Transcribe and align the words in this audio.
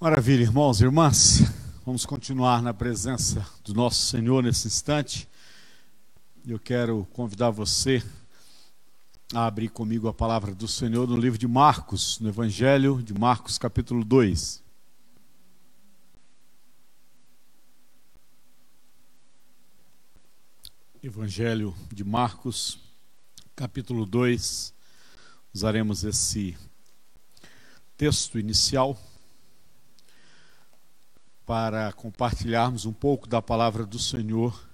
Maravilha, 0.00 0.42
irmãos 0.42 0.80
e 0.80 0.84
irmãs. 0.84 1.40
Vamos 1.84 2.06
continuar 2.06 2.62
na 2.62 2.72
presença 2.72 3.44
do 3.64 3.74
nosso 3.74 4.06
Senhor 4.06 4.44
nesse 4.44 4.68
instante. 4.68 5.28
Eu 6.46 6.56
quero 6.56 7.04
convidar 7.12 7.50
você 7.50 8.00
a 9.34 9.44
abrir 9.44 9.70
comigo 9.70 10.06
a 10.06 10.14
palavra 10.14 10.54
do 10.54 10.68
Senhor 10.68 11.08
no 11.08 11.16
livro 11.16 11.36
de 11.36 11.48
Marcos, 11.48 12.20
no 12.20 12.28
Evangelho 12.28 13.02
de 13.02 13.12
Marcos, 13.12 13.58
capítulo 13.58 14.04
2. 14.04 14.62
Evangelho 21.02 21.74
de 21.92 22.04
Marcos, 22.04 22.78
capítulo 23.56 24.06
2. 24.06 24.72
Usaremos 25.52 26.04
esse 26.04 26.56
texto 27.96 28.38
inicial 28.38 28.96
para 31.48 31.94
compartilharmos 31.94 32.84
um 32.84 32.92
pouco 32.92 33.26
da 33.26 33.40
palavra 33.40 33.86
do 33.86 33.98
Senhor 33.98 34.68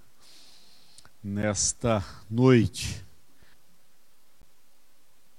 nesta 1.23 2.05
noite. 2.29 3.07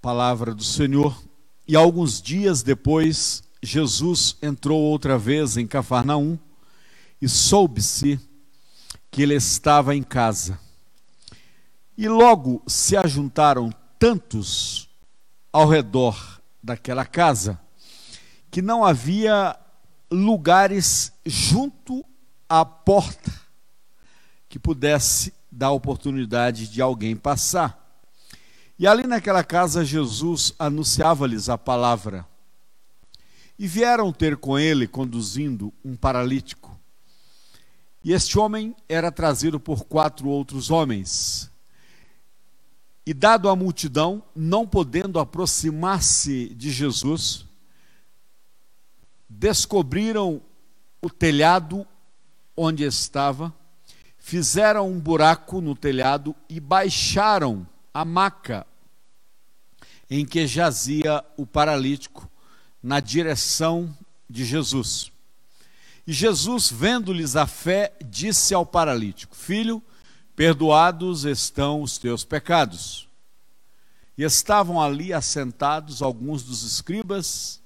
Palavra 0.01 0.55
do 0.55 0.63
Senhor. 0.63 1.21
E 1.67 1.75
alguns 1.75 2.21
dias 2.21 2.63
depois, 2.63 3.43
Jesus 3.61 4.37
entrou 4.41 4.79
outra 4.79 5.17
vez 5.17 5.57
em 5.57 5.67
Cafarnaum 5.67 6.39
e 7.21 7.27
soube-se 7.27 8.17
que 9.11 9.21
ele 9.21 9.35
estava 9.35 9.93
em 9.93 10.03
casa. 10.03 10.57
E 11.97 12.07
logo 12.07 12.63
se 12.65 12.95
ajuntaram 12.95 13.73
tantos 13.99 14.87
ao 15.51 15.67
redor 15.67 16.39
daquela 16.63 17.05
casa 17.05 17.59
que 18.49 18.61
não 18.61 18.85
havia 18.85 19.59
lugares 20.15 21.11
junto 21.25 22.05
à 22.47 22.63
porta 22.63 23.31
que 24.47 24.57
pudesse 24.57 25.33
dar 25.51 25.71
oportunidade 25.71 26.67
de 26.67 26.81
alguém 26.81 27.15
passar. 27.15 27.81
E 28.77 28.85
ali 28.85 29.07
naquela 29.07 29.43
casa, 29.43 29.85
Jesus 29.85 30.53
anunciava-lhes 30.59 31.49
a 31.49 31.57
palavra. 31.57 32.25
E 33.57 33.67
vieram 33.67 34.11
ter 34.11 34.35
com 34.35 34.59
ele, 34.59 34.87
conduzindo 34.87 35.73
um 35.83 35.95
paralítico. 35.95 36.77
E 38.03 38.11
este 38.11 38.37
homem 38.37 38.75
era 38.87 39.11
trazido 39.11 39.59
por 39.59 39.85
quatro 39.85 40.27
outros 40.27 40.69
homens. 40.69 41.49
E 43.05 43.13
dado 43.13 43.49
à 43.49 43.55
multidão, 43.55 44.23
não 44.35 44.67
podendo 44.67 45.19
aproximar-se 45.19 46.49
de 46.49 46.69
Jesus, 46.69 47.44
descobriram 49.29 50.41
o 51.01 51.09
telhado 51.09 51.85
onde 52.55 52.83
estava, 52.83 53.53
fizeram 54.17 54.89
um 54.89 54.99
buraco 54.99 55.61
no 55.61 55.75
telhado 55.75 56.35
e 56.49 56.59
baixaram 56.59 57.67
a 57.93 58.03
maca 58.03 58.65
em 60.09 60.25
que 60.25 60.45
jazia 60.47 61.23
o 61.37 61.45
paralítico 61.45 62.29
na 62.81 62.99
direção 62.99 63.95
de 64.29 64.45
Jesus. 64.45 65.11
E 66.07 66.13
Jesus, 66.13 66.69
vendo-lhes 66.69 67.35
a 67.35 67.47
fé, 67.47 67.93
disse 68.05 68.53
ao 68.53 68.65
paralítico: 68.65 69.35
Filho, 69.35 69.81
perdoados 70.35 71.25
estão 71.25 71.81
os 71.81 71.97
teus 71.97 72.23
pecados. 72.23 73.07
E 74.17 74.23
estavam 74.23 74.81
ali 74.81 75.11
assentados 75.11 76.01
alguns 76.01 76.43
dos 76.43 76.63
escribas 76.63 77.61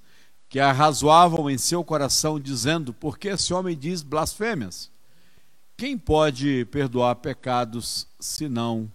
que 0.49 0.59
arrazoavam 0.59 1.47
em 1.49 1.57
seu 1.57 1.83
coração, 1.83 2.39
dizendo: 2.39 2.91
Por 2.91 3.19
que 3.19 3.27
esse 3.27 3.53
homem 3.53 3.77
diz 3.77 4.01
blasfêmias? 4.01 4.89
Quem 5.77 5.97
pode 5.97 6.65
perdoar 6.65 7.15
pecados 7.15 8.07
senão 8.19 8.91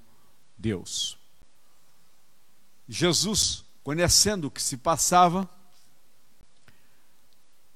Deus? 0.59 1.17
Jesus, 2.89 3.65
conhecendo 3.85 4.49
o 4.49 4.51
que 4.51 4.61
se 4.61 4.77
passava, 4.77 5.49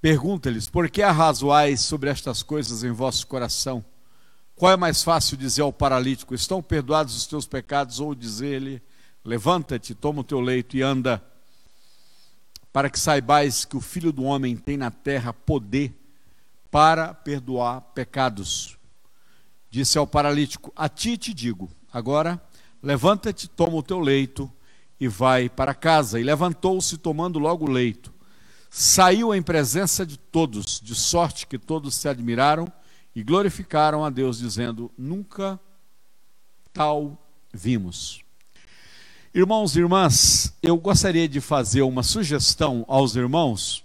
pergunta-lhes: 0.02 0.68
Por 0.68 0.90
que 0.90 1.00
arrazoais 1.00 1.80
sobre 1.80 2.10
estas 2.10 2.42
coisas 2.42 2.82
em 2.82 2.90
vosso 2.90 3.28
coração? 3.28 3.84
Qual 4.56 4.72
é 4.72 4.76
mais 4.76 5.04
fácil 5.04 5.36
dizer 5.36 5.62
ao 5.62 5.72
paralítico: 5.72 6.34
Estão 6.34 6.60
perdoados 6.60 7.16
os 7.16 7.26
teus 7.26 7.46
pecados? 7.46 8.00
Ou 8.00 8.12
dizer-lhe: 8.12 8.82
Levanta-te, 9.24 9.94
toma 9.94 10.22
o 10.22 10.24
teu 10.24 10.40
leito 10.40 10.76
e 10.76 10.82
anda 10.82 11.22
para 12.72 12.90
que 12.90 12.98
saibais 12.98 13.64
que 13.64 13.76
o 13.76 13.80
Filho 13.80 14.12
do 14.12 14.24
Homem 14.24 14.56
tem 14.56 14.76
na 14.76 14.90
terra 14.90 15.32
poder 15.32 15.94
para 16.70 17.14
perdoar 17.14 17.80
pecados. 17.80 18.76
Disse 19.70 19.98
ao 19.98 20.06
paralítico: 20.06 20.72
A 20.76 20.88
ti 20.88 21.16
te 21.16 21.32
digo, 21.34 21.70
agora 21.92 22.40
levanta-te, 22.82 23.48
toma 23.48 23.76
o 23.76 23.82
teu 23.82 24.00
leito 24.00 24.50
e 25.00 25.08
vai 25.08 25.48
para 25.48 25.74
casa. 25.74 26.20
E 26.20 26.24
levantou-se, 26.24 26.96
tomando 26.98 27.38
logo 27.38 27.66
o 27.66 27.70
leito. 27.70 28.12
Saiu 28.70 29.34
em 29.34 29.42
presença 29.42 30.04
de 30.04 30.18
todos, 30.18 30.80
de 30.80 30.94
sorte 30.94 31.46
que 31.46 31.58
todos 31.58 31.94
se 31.94 32.08
admiraram 32.08 32.70
e 33.14 33.22
glorificaram 33.22 34.04
a 34.04 34.10
Deus, 34.10 34.38
dizendo: 34.38 34.90
Nunca 34.96 35.58
tal 36.72 37.18
vimos. 37.52 38.27
Irmãos 39.38 39.76
e 39.76 39.78
irmãs, 39.78 40.52
eu 40.60 40.76
gostaria 40.76 41.28
de 41.28 41.40
fazer 41.40 41.82
uma 41.82 42.02
sugestão 42.02 42.84
aos 42.88 43.14
irmãos 43.14 43.84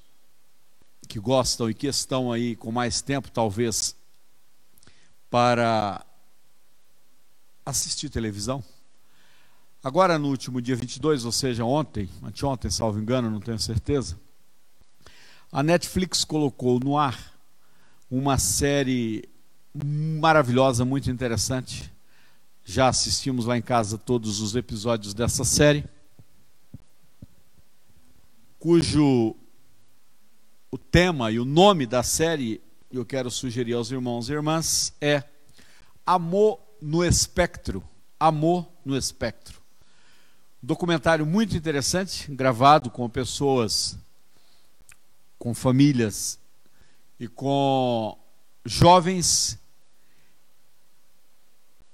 que 1.08 1.20
gostam 1.20 1.70
e 1.70 1.76
que 1.76 1.86
estão 1.86 2.32
aí 2.32 2.56
com 2.56 2.72
mais 2.72 3.04
tempo, 3.04 3.30
talvez, 3.30 3.96
para 5.30 6.04
assistir 7.64 8.10
televisão. 8.10 8.64
Agora, 9.84 10.18
no 10.18 10.30
último 10.30 10.60
dia 10.60 10.76
22, 10.76 11.24
ou 11.24 11.32
seja, 11.32 11.64
ontem, 11.64 12.10
anteontem, 12.24 12.72
salvo 12.72 12.98
engano, 12.98 13.30
não 13.30 13.40
tenho 13.40 13.60
certeza, 13.60 14.20
a 15.52 15.62
Netflix 15.62 16.26
colocou 16.26 16.80
no 16.80 16.98
ar 16.98 17.32
uma 18.10 18.40
série 18.40 19.30
maravilhosa, 20.20 20.84
muito 20.84 21.12
interessante, 21.12 21.94
já 22.66 22.88
assistimos 22.88 23.46
lá 23.46 23.58
em 23.58 23.62
casa 23.62 23.98
todos 23.98 24.40
os 24.40 24.56
episódios 24.56 25.14
dessa 25.14 25.44
série, 25.44 25.86
cujo 28.58 29.36
o 30.72 30.78
tema 30.78 31.30
e 31.32 31.40
o 31.40 31.46
nome 31.46 31.86
da 31.86 32.02
série, 32.02 32.62
eu 32.92 33.06
quero 33.06 33.30
sugerir 33.30 33.74
aos 33.74 33.92
irmãos 33.92 34.30
e 34.30 34.34
irmãs, 34.34 34.94
é 35.02 35.24
Amor 36.06 36.60
no 36.82 37.04
Espectro. 37.04 37.84
Amor 38.20 38.68
no 38.86 38.98
Espectro. 38.98 39.62
documentário 40.62 41.26
muito 41.26 41.58
interessante, 41.58 42.32
gravado 42.32 42.90
com 42.90 43.10
pessoas, 43.10 43.98
com 45.38 45.54
famílias 45.54 46.40
e 47.20 47.28
com 47.28 48.18
jovens 48.66 49.60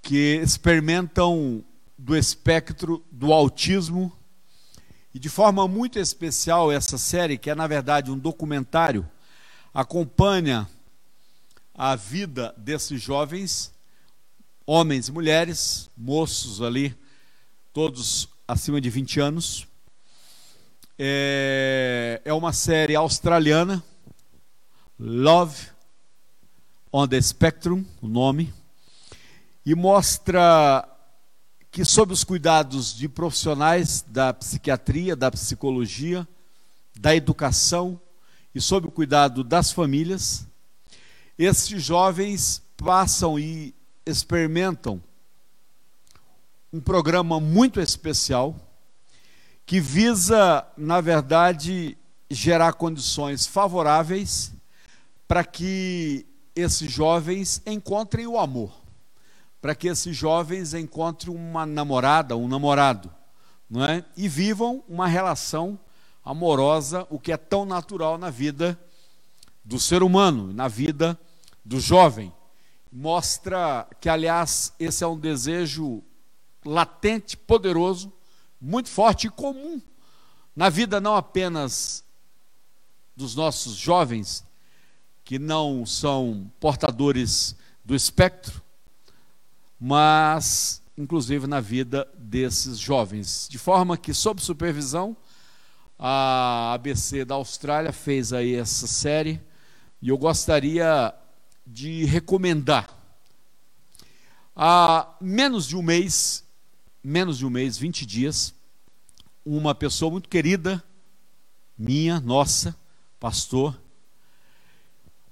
que 0.01 0.39
experimentam 0.41 1.63
do 1.97 2.15
espectro 2.15 3.03
do 3.11 3.33
autismo. 3.33 4.11
E 5.13 5.19
de 5.19 5.29
forma 5.29 5.67
muito 5.67 5.99
especial, 5.99 6.71
essa 6.71 6.97
série, 6.97 7.37
que 7.37 7.49
é 7.49 7.55
na 7.55 7.67
verdade 7.67 8.11
um 8.11 8.17
documentário, 8.17 9.07
acompanha 9.73 10.67
a 11.73 11.95
vida 11.95 12.53
desses 12.57 13.01
jovens, 13.01 13.73
homens 14.65 15.07
e 15.07 15.11
mulheres, 15.11 15.89
moços 15.97 16.61
ali, 16.61 16.95
todos 17.73 18.29
acima 18.47 18.79
de 18.79 18.89
20 18.89 19.19
anos. 19.19 19.67
É, 20.97 22.21
é 22.23 22.33
uma 22.33 22.53
série 22.53 22.95
australiana, 22.95 23.83
Love 25.00 25.69
on 26.91 27.07
the 27.07 27.21
Spectrum, 27.21 27.85
o 28.01 28.07
nome 28.07 28.53
e 29.65 29.75
mostra 29.75 30.88
que, 31.71 31.85
sob 31.85 32.13
os 32.13 32.23
cuidados 32.23 32.95
de 32.95 33.07
profissionais 33.07 34.03
da 34.07 34.33
psiquiatria, 34.33 35.15
da 35.15 35.29
psicologia, 35.29 36.27
da 37.00 37.15
educação 37.15 38.00
e 38.53 38.59
sob 38.59 38.88
o 38.88 38.91
cuidado 38.91 39.44
das 39.44 39.71
famílias, 39.71 40.47
esses 41.38 41.81
jovens 41.81 42.61
passam 42.75 43.38
e 43.38 43.73
experimentam 44.06 45.01
um 46.71 46.79
programa 46.79 47.39
muito 47.39 47.79
especial 47.79 48.55
que 49.65 49.79
visa, 49.79 50.65
na 50.75 51.00
verdade, 51.00 51.97
gerar 52.29 52.73
condições 52.73 53.45
favoráveis 53.45 54.51
para 55.27 55.44
que 55.44 56.25
esses 56.55 56.91
jovens 56.91 57.62
encontrem 57.65 58.25
o 58.25 58.38
amor 58.38 58.78
para 59.61 59.75
que 59.75 59.88
esses 59.88 60.15
jovens 60.15 60.73
encontrem 60.73 61.35
uma 61.35 61.65
namorada, 61.65 62.35
um 62.35 62.47
namorado, 62.47 63.13
não 63.69 63.83
é? 63.83 64.06
E 64.15 64.27
vivam 64.27 64.83
uma 64.88 65.07
relação 65.07 65.79
amorosa, 66.23 67.06
o 67.09 67.19
que 67.19 67.31
é 67.31 67.38
tão 67.38 67.65
natural 67.65 68.17
na 68.17 68.29
vida 68.29 68.79
do 69.63 69.79
ser 69.79 70.01
humano, 70.01 70.53
na 70.53 70.67
vida 70.67 71.19
do 71.63 71.79
jovem. 71.79 72.33
Mostra 72.91 73.88
que, 74.00 74.09
aliás, 74.09 74.73
esse 74.79 75.03
é 75.03 75.07
um 75.07 75.19
desejo 75.19 76.01
latente, 76.65 77.38
poderoso, 77.38 78.12
muito 78.59 78.89
forte 78.89 79.27
e 79.27 79.29
comum 79.29 79.81
na 80.59 80.67
vida 80.67 81.00
não 81.00 81.15
apenas 81.15 82.03
dos 83.15 83.33
nossos 83.33 83.75
jovens, 83.75 84.44
que 85.23 85.39
não 85.39 85.85
são 85.85 86.51
portadores 86.59 87.55
do 87.85 87.95
espectro, 87.95 88.62
mas 89.79 90.81
inclusive 90.99 91.47
na 91.47 91.61
vida 91.61 92.05
desses 92.17 92.77
jovens. 92.77 93.47
De 93.49 93.57
forma 93.57 93.97
que, 93.97 94.13
sob 94.13 94.41
supervisão, 94.41 95.15
a 95.97 96.73
ABC 96.73 97.23
da 97.23 97.35
Austrália 97.35 97.93
fez 97.93 98.33
aí 98.33 98.55
essa 98.55 98.85
série 98.85 99.39
e 100.01 100.09
eu 100.09 100.17
gostaria 100.17 101.13
de 101.65 102.03
recomendar. 102.03 102.89
Há 104.53 105.15
menos 105.21 105.65
de 105.67 105.77
um 105.77 105.81
mês, 105.81 106.43
menos 107.01 107.37
de 107.37 107.45
um 107.45 107.49
mês, 107.49 107.77
20 107.77 108.05
dias, 108.05 108.53
uma 109.45 109.73
pessoa 109.73 110.11
muito 110.11 110.27
querida, 110.27 110.83
minha, 111.77 112.19
nossa, 112.19 112.75
pastor, 113.19 113.79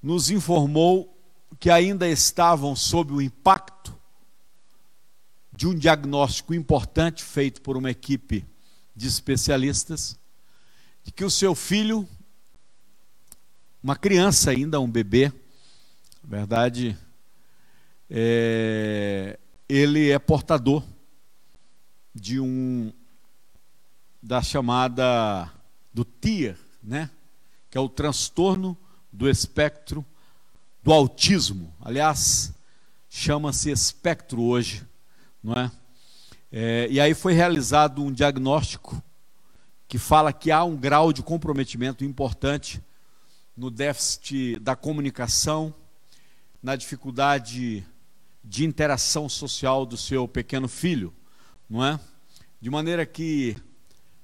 nos 0.02 0.30
informou 0.30 1.14
que 1.60 1.70
ainda 1.70 2.08
estavam 2.08 2.74
sob 2.74 3.14
o 3.14 3.22
impacto 3.22 3.77
de 5.58 5.66
um 5.66 5.74
diagnóstico 5.74 6.54
importante 6.54 7.24
feito 7.24 7.64
por 7.64 7.76
uma 7.76 7.90
equipe 7.90 8.46
de 8.96 9.08
especialistas, 9.08 10.16
de 11.04 11.12
que 11.12 11.26
o 11.26 11.32
seu 11.32 11.56
filho, 11.56 12.08
uma 13.82 13.96
criança 13.96 14.52
ainda, 14.52 14.80
um 14.80 14.88
bebê, 14.88 15.34
na 16.24 16.38
verdade, 16.38 16.96
é, 18.08 19.40
ele 19.68 20.12
é 20.12 20.20
portador 20.20 20.84
de 22.14 22.40
um 22.40 22.94
da 24.22 24.44
chamada 24.44 25.52
do 25.92 26.06
TIA, 26.06 26.56
né? 26.84 27.10
que 27.68 27.80
é 27.80 27.82
o 27.82 27.90
transtorno 27.90 28.78
do 29.12 29.28
espectro 29.28 30.06
do 30.84 30.94
autismo. 30.94 31.74
Aliás, 31.82 32.54
chama-se 33.10 33.72
espectro 33.72 34.44
hoje, 34.44 34.87
não 35.48 35.54
é? 35.54 35.72
é? 36.52 36.88
E 36.92 37.00
aí 37.00 37.14
foi 37.14 37.32
realizado 37.32 38.04
um 38.04 38.12
diagnóstico 38.12 39.02
que 39.88 39.98
fala 39.98 40.34
que 40.34 40.52
há 40.52 40.62
um 40.66 40.76
grau 40.76 41.14
de 41.14 41.24
comprometimento 41.24 42.04
importante 42.04 42.84
no 43.56 43.72
déficit 43.72 44.60
da 44.60 44.76
comunicação, 44.76 45.74
na 46.62 46.76
dificuldade 46.76 47.88
de 48.44 48.66
interação 48.66 49.30
social 49.30 49.86
do 49.86 49.96
seu 49.96 50.28
pequeno 50.28 50.68
filho, 50.68 51.14
não 51.70 51.84
é? 51.84 51.98
De 52.60 52.70
maneira 52.70 53.06
que 53.06 53.56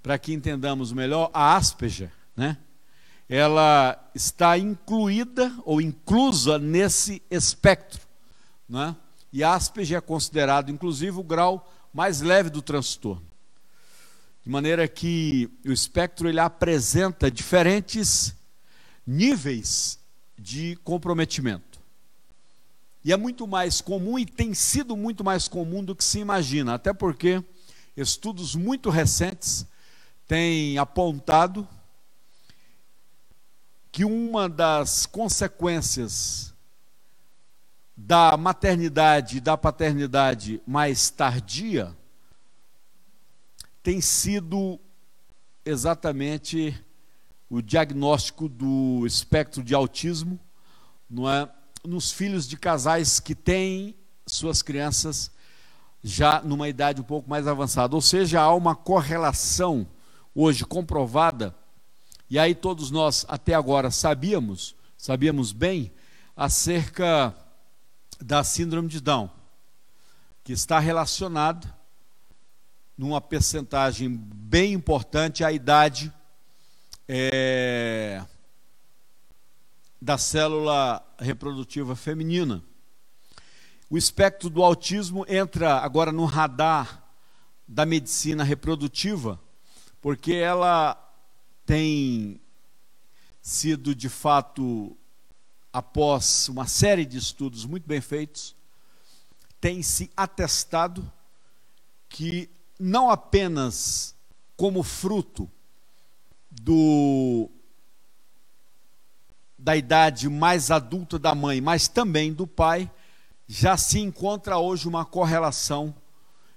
para 0.01 0.19
que 0.19 0.33
entendamos 0.33 0.91
melhor, 0.91 1.31
a 1.33 1.55
Asperger, 1.55 2.11
né? 2.35 2.57
ela 3.29 3.97
está 4.13 4.57
incluída 4.57 5.55
ou 5.63 5.79
inclusa 5.79 6.59
nesse 6.59 7.21
espectro. 7.31 8.01
Né? 8.67 8.93
E 9.33 9.43
Asperger 9.43 9.97
é 9.97 10.01
considerado, 10.01 10.69
inclusive, 10.69 11.17
o 11.19 11.23
grau 11.23 11.67
mais 11.91 12.21
leve 12.21 12.51
do 12.51 12.61
transtorno. 12.61 13.25
De 14.43 14.49
maneira 14.49 14.87
que 14.87 15.49
o 15.65 15.71
espectro 15.71 16.29
ele 16.29 16.39
apresenta 16.39 17.31
diferentes 17.31 18.35
níveis 19.07 19.97
de 20.37 20.75
comprometimento. 20.83 21.79
E 23.03 23.11
é 23.11 23.17
muito 23.17 23.47
mais 23.47 23.81
comum 23.81 24.19
e 24.19 24.25
tem 24.25 24.53
sido 24.53 24.95
muito 24.95 25.23
mais 25.23 25.47
comum 25.47 25.83
do 25.83 25.95
que 25.95 26.03
se 26.03 26.19
imagina, 26.19 26.75
até 26.75 26.93
porque 26.93 27.43
estudos 27.97 28.55
muito 28.55 28.91
recentes 28.91 29.65
tem 30.27 30.77
apontado 30.77 31.67
que 33.91 34.05
uma 34.05 34.47
das 34.47 35.05
consequências 35.05 36.52
da 38.05 38.35
maternidade 38.35 39.37
e 39.37 39.39
da 39.39 39.55
paternidade 39.55 40.61
mais 40.67 41.09
tardia 41.09 41.95
tem 43.81 44.01
sido 44.01 44.77
exatamente 45.63 46.77
o 47.49 47.61
diagnóstico 47.61 48.49
do 48.49 49.05
espectro 49.07 49.63
de 49.63 49.73
autismo, 49.73 50.37
não 51.09 51.29
é, 51.29 51.49
nos 51.85 52.11
filhos 52.11 52.45
de 52.45 52.57
casais 52.57 53.21
que 53.21 53.33
têm 53.33 53.95
suas 54.27 54.61
crianças 54.61 55.31
já 56.03 56.41
numa 56.41 56.67
idade 56.67 56.99
um 56.99 57.05
pouco 57.05 57.29
mais 57.29 57.47
avançada, 57.47 57.95
ou 57.95 58.01
seja, 58.01 58.41
há 58.41 58.53
uma 58.53 58.75
correlação 58.75 59.87
hoje 60.35 60.65
comprovada, 60.65 61.55
e 62.29 62.37
aí 62.37 62.53
todos 62.53 62.91
nós 62.91 63.25
até 63.29 63.53
agora 63.53 63.89
sabíamos, 63.89 64.75
sabíamos 64.97 65.53
bem, 65.53 65.93
acerca 66.35 67.33
da 68.23 68.43
síndrome 68.43 68.87
de 68.87 69.01
Down, 69.01 69.29
que 70.43 70.53
está 70.53 70.79
relacionada 70.79 71.77
numa 72.97 73.19
percentagem 73.19 74.09
bem 74.09 74.73
importante 74.73 75.43
à 75.43 75.51
idade 75.51 76.11
é, 77.07 78.23
da 80.01 80.17
célula 80.17 81.05
reprodutiva 81.19 81.95
feminina. 81.97 82.63
O 83.89 83.97
espectro 83.97 84.49
do 84.49 84.63
autismo 84.63 85.25
entra 85.27 85.79
agora 85.79 86.11
no 86.11 86.23
radar 86.23 87.03
da 87.67 87.85
medicina 87.85 88.43
reprodutiva, 88.43 89.39
porque 90.01 90.33
ela 90.33 90.95
tem 91.65 92.39
sido 93.41 93.93
de 93.93 94.07
fato, 94.07 94.95
após 95.73 96.47
uma 96.47 96.67
série 96.67 97.03
de 97.03 97.17
estudos 97.17 97.65
muito 97.65 97.87
bem 97.87 97.99
feitos, 97.99 98.55
tem 99.59 99.81
se 99.81 100.11
atestado 100.15 101.11
que 102.07 102.47
não 102.79 103.09
apenas 103.09 104.15
como 104.55 104.83
fruto 104.83 105.49
do 106.51 107.49
da 109.57 109.75
idade 109.75 110.29
mais 110.29 110.69
adulta 110.69 111.17
da 111.17 111.33
mãe, 111.33 111.61
mas 111.61 111.87
também 111.87 112.33
do 112.33 112.45
pai, 112.45 112.91
já 113.47 113.77
se 113.77 113.97
encontra 113.97 114.57
hoje 114.57 114.89
uma 114.89 115.05
correlação. 115.05 115.95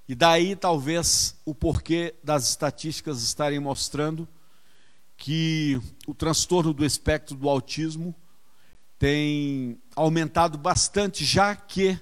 E 0.09 0.15
daí 0.15 0.57
talvez 0.57 1.37
o 1.45 1.55
porquê 1.55 2.15
das 2.23 2.49
estatísticas 2.49 3.23
estarem 3.23 3.61
mostrando 3.61 4.29
que 5.17 5.81
o 6.05 6.13
transtorno 6.13 6.75
do 6.75 6.85
espectro 6.85 7.37
do 7.37 7.49
autismo 7.49 8.13
tem 8.99 9.81
aumentado 9.95 10.57
bastante, 10.57 11.25
já 11.25 11.55
que 11.55 11.99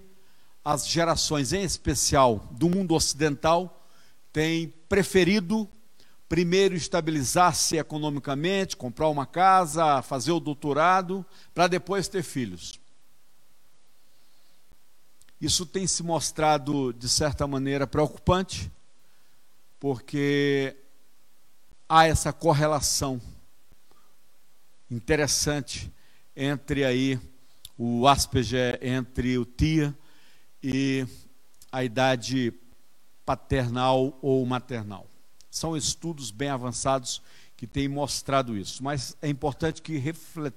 as 0.65 0.87
gerações, 0.87 1.53
em 1.53 1.63
especial 1.63 2.49
do 2.53 2.69
mundo 2.69 2.95
ocidental, 2.95 3.87
têm 4.33 4.69
preferido 4.89 5.69
primeiro 6.29 6.75
estabilizar-se 6.75 7.77
economicamente, 7.77 8.77
comprar 8.77 9.09
uma 9.09 9.27
casa, 9.27 10.03
fazer 10.03 10.33
o 10.33 10.41
doutorado, 10.41 11.25
para 11.53 11.69
depois 11.69 12.09
ter 12.09 12.23
filhos. 12.23 12.81
Isso 15.41 15.67
tem 15.67 15.87
se 15.87 16.03
mostrado, 16.03 16.93
de 16.93 17.09
certa 17.09 17.47
maneira, 17.47 17.87
preocupante, 17.87 18.73
porque 19.79 20.75
há 21.89 22.07
essa 22.07 22.33
correlação 22.33 23.21
interessante 24.91 25.93
entre 26.37 26.85
aí 26.85 27.19
o 27.77 28.07
Asperger, 28.07 28.79
entre 28.83 29.39
o 29.39 29.45
TIA 29.45 29.97
e 30.63 31.07
a 31.71 31.85
idade 31.85 32.53
paternal 33.25 34.19
ou 34.23 34.45
maternal. 34.47 35.07
São 35.51 35.77
estudos 35.77 36.31
bem 36.31 36.49
avançados 36.49 37.23
que 37.57 37.67
têm 37.67 37.89
mostrado 37.89 38.57
isso, 38.57 38.83
mas 38.83 39.17
é 39.23 39.29
importante 39.29 39.81
que 39.81 39.97
reflet... 39.97 40.55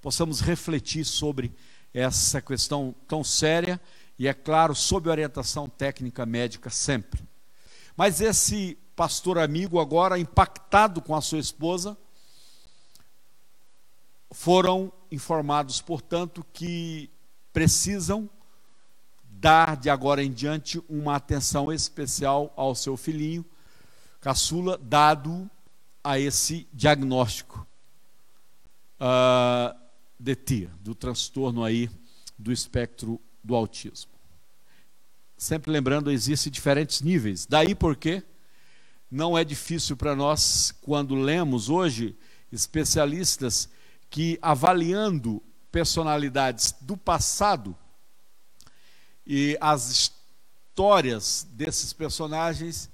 possamos 0.00 0.40
refletir 0.40 1.04
sobre 1.04 1.52
essa 1.92 2.40
questão 2.40 2.94
tão 3.06 3.22
séria 3.22 3.80
e, 4.18 4.26
é 4.26 4.34
claro, 4.34 4.74
sob 4.74 5.08
orientação 5.08 5.68
técnica 5.68 6.26
médica 6.26 6.70
sempre. 6.70 7.22
Mas 7.96 8.20
esse 8.20 8.76
pastor 8.94 9.38
amigo, 9.38 9.78
agora 9.78 10.18
impactado 10.18 11.00
com 11.00 11.14
a 11.14 11.20
sua 11.20 11.38
esposa, 11.38 11.96
foram 14.30 14.92
informados, 15.10 15.80
portanto, 15.80 16.44
que 16.52 17.10
precisam 17.52 18.28
dar 19.24 19.76
de 19.76 19.88
agora 19.88 20.22
em 20.22 20.32
diante 20.32 20.82
uma 20.88 21.16
atenção 21.16 21.72
especial 21.72 22.52
ao 22.56 22.74
seu 22.74 22.96
filhinho, 22.96 23.44
caçula, 24.20 24.78
dado 24.78 25.48
a 26.02 26.18
esse 26.18 26.66
diagnóstico. 26.72 27.66
Uh, 29.00 29.88
de 30.18 30.34
TIA, 30.34 30.70
do 30.80 30.94
transtorno 30.94 31.62
aí 31.62 31.88
do 32.36 32.52
espectro 32.52 33.20
do 33.42 33.54
autismo. 33.54 34.10
Sempre 35.36 35.70
lembrando, 35.70 36.10
existem 36.10 36.50
diferentes 36.50 37.00
níveis. 37.00 37.46
Daí 37.46 37.74
porque 37.74 38.24
não 39.10 39.38
é 39.38 39.44
difícil 39.44 39.96
para 39.96 40.16
nós, 40.16 40.74
quando 40.82 41.14
lemos 41.14 41.68
hoje, 41.68 42.16
especialistas 42.50 43.68
que 44.10 44.38
avaliando 44.40 45.42
personalidades 45.70 46.74
do 46.80 46.96
passado 46.96 47.76
e 49.26 49.56
as 49.60 50.12
histórias 50.74 51.46
desses 51.50 51.92
personagens 51.92 52.90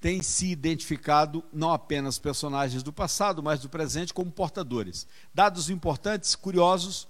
têm 0.00 0.22
se 0.22 0.46
identificado 0.46 1.44
não 1.52 1.72
apenas 1.72 2.18
personagens 2.18 2.82
do 2.82 2.92
passado, 2.92 3.42
mas 3.42 3.60
do 3.60 3.68
presente 3.68 4.12
como 4.12 4.30
portadores. 4.30 5.06
Dados 5.32 5.70
importantes, 5.70 6.34
curiosos, 6.34 7.06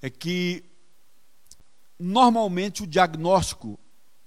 é 0.00 0.10
que 0.10 0.64
normalmente 1.98 2.82
o 2.82 2.86
diagnóstico 2.86 3.78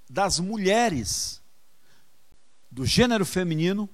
das 0.09 0.39
mulheres 0.39 1.41
do 2.71 2.85
gênero 2.85 3.25
feminino 3.25 3.89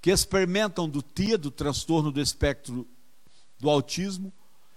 que 0.00 0.10
experimentam 0.10 0.88
do 0.88 1.02
TIA, 1.02 1.36
do 1.36 1.50
transtorno 1.50 2.12
do 2.12 2.20
espectro 2.20 2.86
do 3.58 3.68
autismo, 3.68 4.32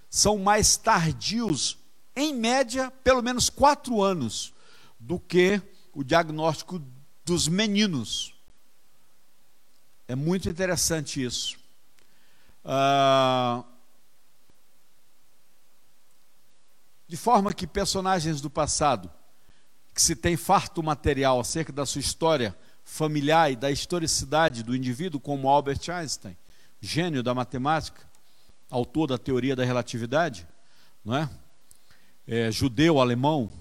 são 0.10 0.38
mais 0.38 0.76
tardios, 0.76 1.78
em 2.16 2.34
média, 2.34 2.92
pelo 3.04 3.22
menos 3.22 3.50
quatro 3.50 4.02
anos, 4.02 4.54
do 5.00 5.20
que 5.20 5.62
o 5.94 6.04
diagnóstico 6.04 6.82
dos 7.24 7.48
meninos. 7.48 8.36
É 10.08 10.16
muito 10.16 10.50
interessante 10.50 11.24
isso. 11.24 11.58
Ah, 12.66 13.64
de 17.08 17.18
forma 17.18 17.54
que 17.54 17.66
personagens 17.66 18.42
do 18.42 18.50
passado, 18.50 19.12
que 19.94 20.02
se 20.02 20.16
tem 20.16 20.38
farto 20.38 20.82
material 20.82 21.40
acerca 21.40 21.72
da 21.72 21.86
sua 21.86 22.00
história 22.00 22.58
familiar 22.84 23.52
e 23.52 23.56
da 23.56 23.72
historicidade 23.72 24.64
do 24.64 24.76
indivíduo, 24.76 25.20
como 25.20 25.50
Albert 25.50 25.90
Einstein, 25.90 26.38
gênio 26.80 27.24
da 27.24 27.34
matemática, 27.34 28.11
autor 28.72 29.08
da 29.08 29.18
teoria 29.18 29.56
da 29.56 29.66
relatividade, 29.66 30.48
não 31.04 31.16
é? 31.16 31.30
é 32.26 32.50
judeu 32.50 33.00
alemão, 33.00 33.52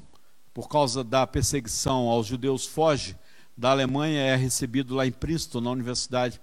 por 0.54 0.68
causa 0.68 1.02
da 1.02 1.26
perseguição 1.26 2.08
aos 2.08 2.26
judeus, 2.26 2.64
foge 2.64 3.16
da 3.56 3.70
Alemanha, 3.70 4.20
é 4.20 4.36
recebido 4.36 4.94
lá 4.94 5.06
em 5.06 5.12
Princeton, 5.12 5.60
na 5.60 5.70
Universidade 5.70 6.40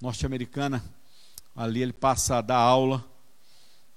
Norte-Americana. 0.00 0.84
Ali 1.54 1.80
ele 1.80 1.92
passa 1.92 2.36
a 2.36 2.40
dar 2.40 2.58
aula, 2.58 3.04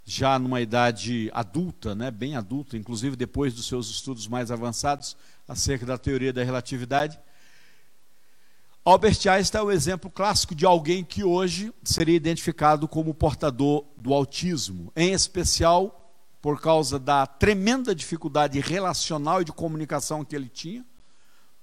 já 0.05 0.37
numa 0.39 0.61
idade 0.61 1.29
adulta, 1.33 1.93
né, 1.93 2.09
bem 2.09 2.35
adulta, 2.35 2.77
inclusive 2.77 3.15
depois 3.15 3.53
dos 3.53 3.67
seus 3.67 3.89
estudos 3.89 4.27
mais 4.27 4.51
avançados 4.51 5.17
acerca 5.47 5.85
da 5.85 5.97
teoria 5.97 6.31
da 6.31 6.43
relatividade. 6.43 7.19
Albert 8.83 9.27
Einstein 9.29 9.61
é 9.61 9.63
o 9.63 9.71
exemplo 9.71 10.09
clássico 10.09 10.55
de 10.55 10.65
alguém 10.65 11.03
que 11.03 11.23
hoje 11.23 11.71
seria 11.83 12.15
identificado 12.15 12.87
como 12.87 13.13
portador 13.13 13.85
do 13.95 14.11
autismo, 14.11 14.91
em 14.95 15.13
especial 15.13 16.11
por 16.41 16.59
causa 16.59 16.97
da 16.97 17.27
tremenda 17.27 17.93
dificuldade 17.93 18.59
relacional 18.59 19.39
e 19.39 19.45
de 19.45 19.51
comunicação 19.51 20.25
que 20.25 20.35
ele 20.35 20.49
tinha. 20.49 20.83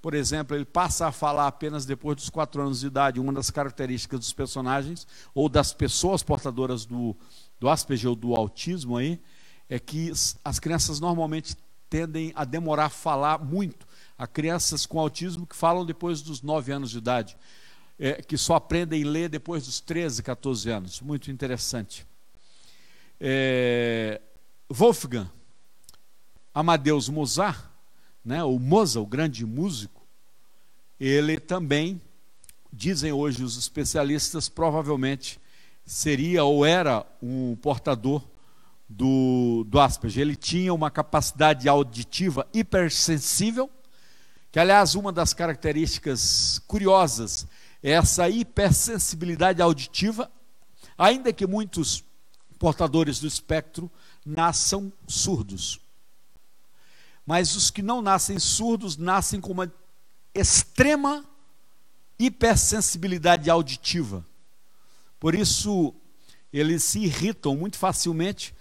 Por 0.01 0.15
exemplo, 0.15 0.57
ele 0.57 0.65
passa 0.65 1.09
a 1.09 1.13
falar 1.13 1.49
apenas 1.49 1.85
depois 1.85 2.15
dos 2.15 2.31
quatro 2.31 2.63
anos 2.63 2.79
de 2.79 2.87
idade. 2.87 3.19
Uma 3.19 3.33
das 3.33 3.51
características 3.51 4.21
dos 4.21 4.33
personagens 4.33 5.05
ou 5.35 5.49
das 5.49 5.73
pessoas 5.73 6.23
portadoras 6.23 6.87
do, 6.87 7.17
do 7.59 7.69
Asperger 7.69 8.11
ou 8.11 8.15
do 8.15 8.37
autismo 8.37 8.97
aí 8.97 9.21
é 9.69 9.81
que 9.81 10.13
as 10.45 10.61
crianças 10.61 11.01
normalmente 11.01 11.57
tendem 11.91 12.33
a 12.37 12.45
demorar 12.45 12.85
a 12.85 12.91
falar 12.91 13.45
muito 13.45 13.88
a 14.19 14.27
crianças 14.27 14.85
com 14.85 14.99
autismo 14.99 15.47
que 15.47 15.55
falam 15.55 15.87
depois 15.87 16.21
dos 16.21 16.43
9 16.43 16.73
anos 16.73 16.91
de 16.91 16.99
idade, 16.99 17.37
é, 17.99 18.21
que 18.21 18.37
só 18.37 18.57
aprendem 18.57 19.05
a 19.05 19.09
ler 19.09 19.29
depois 19.29 19.65
dos 19.65 19.81
13, 19.81 20.23
14 20.23 20.71
anos. 20.71 21.01
Muito 21.01 21.31
interessante. 21.31 22.05
É, 23.21 24.21
Wolfgang 24.69 25.31
Amadeus 26.53 27.09
Mozart, 27.09 27.65
né, 28.25 28.43
o 28.43 28.59
Mozart, 28.59 29.05
o 29.05 29.07
grande 29.07 29.47
músico, 29.47 30.03
ele 30.99 31.39
também, 31.39 32.01
dizem 32.73 33.13
hoje 33.13 33.45
os 33.45 33.57
especialistas, 33.57 34.49
provavelmente 34.49 35.41
seria 35.87 36.43
ou 36.45 36.67
era 36.67 37.07
um 37.23 37.55
portador 37.57 38.23
do, 38.89 39.65
do 39.69 39.79
Asperger. 39.79 40.23
Ele 40.23 40.37
tinha 40.37 40.75
uma 40.75 40.91
capacidade 40.91 41.69
auditiva 41.69 42.47
hipersensível 42.53 43.71
que 44.51 44.59
aliás 44.59 44.95
uma 44.95 45.13
das 45.13 45.35
características 45.35 46.61
curiosas 46.67 47.47
é 47.83 47.93
essa 47.93 48.29
hipersensibilidade 48.29 49.63
auditiva, 49.63 50.31
ainda 50.97 51.33
que 51.33 51.47
muitos 51.47 52.03
portadores 52.59 53.21
do 53.21 53.27
espectro 53.27 53.91
nasçam 54.25 54.93
surdos. 55.07 55.81
Mas 57.25 57.55
os 57.55 57.71
que 57.71 57.83
não 57.83 58.01
nascem 58.01 58.39
surdos 58.39 58.97
nascem 58.97 59.41
com 59.41 59.53
uma 59.53 59.73
extrema 60.35 61.25
hipersensibilidade 62.19 63.49
auditiva. 63.49 64.27
Por 65.21 65.35
isso, 65.35 65.95
eles 66.53 66.83
se 66.83 67.01
irritam 67.01 67.55
muito 67.55 67.77
facilmente 67.77 68.55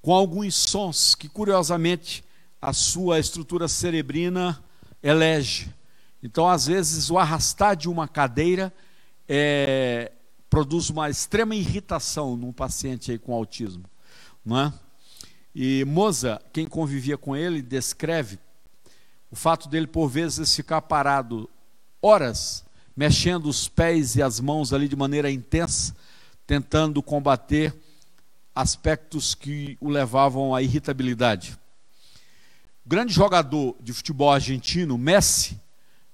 com 0.00 0.14
alguns 0.14 0.54
sons 0.54 1.14
que, 1.14 1.28
curiosamente, 1.28 2.24
a 2.60 2.72
sua 2.72 3.18
estrutura 3.18 3.68
cerebrina 3.68 4.62
elege. 5.02 5.72
Então, 6.22 6.48
às 6.48 6.66
vezes, 6.66 7.10
o 7.10 7.18
arrastar 7.18 7.76
de 7.76 7.88
uma 7.88 8.08
cadeira 8.08 8.72
é, 9.28 10.10
produz 10.50 10.90
uma 10.90 11.08
extrema 11.08 11.54
irritação 11.54 12.36
num 12.36 12.52
paciente 12.52 13.12
aí 13.12 13.18
com 13.18 13.32
autismo. 13.32 13.84
Não 14.44 14.58
é? 14.58 14.72
E 15.54 15.84
Moza, 15.84 16.40
quem 16.52 16.66
convivia 16.66 17.16
com 17.16 17.36
ele, 17.36 17.62
descreve 17.62 18.38
o 19.30 19.36
fato 19.36 19.68
dele, 19.68 19.86
por 19.86 20.08
vezes, 20.08 20.54
ficar 20.54 20.80
parado 20.82 21.48
horas, 22.00 22.64
mexendo 22.96 23.46
os 23.46 23.68
pés 23.68 24.16
e 24.16 24.22
as 24.22 24.40
mãos 24.40 24.72
ali 24.72 24.88
de 24.88 24.96
maneira 24.96 25.30
intensa, 25.30 25.94
tentando 26.46 27.02
combater 27.02 27.74
aspectos 28.54 29.34
que 29.34 29.76
o 29.80 29.88
levavam 29.88 30.54
à 30.54 30.62
irritabilidade 30.62 31.58
grande 32.88 33.12
jogador 33.12 33.76
de 33.82 33.92
futebol 33.92 34.32
argentino, 34.32 34.96
Messi, 34.96 35.60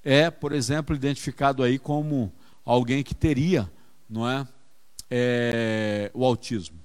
é, 0.03 0.29
por 0.29 0.51
exemplo, 0.51 0.97
identificado 0.97 1.63
aí 1.63 1.79
como 1.79 2.33
alguém 2.65 3.05
que 3.05 3.15
teria, 3.15 3.71
não 4.11 4.29
é, 4.29 4.45
é 5.09 6.11
o 6.13 6.25
autismo. 6.25 6.77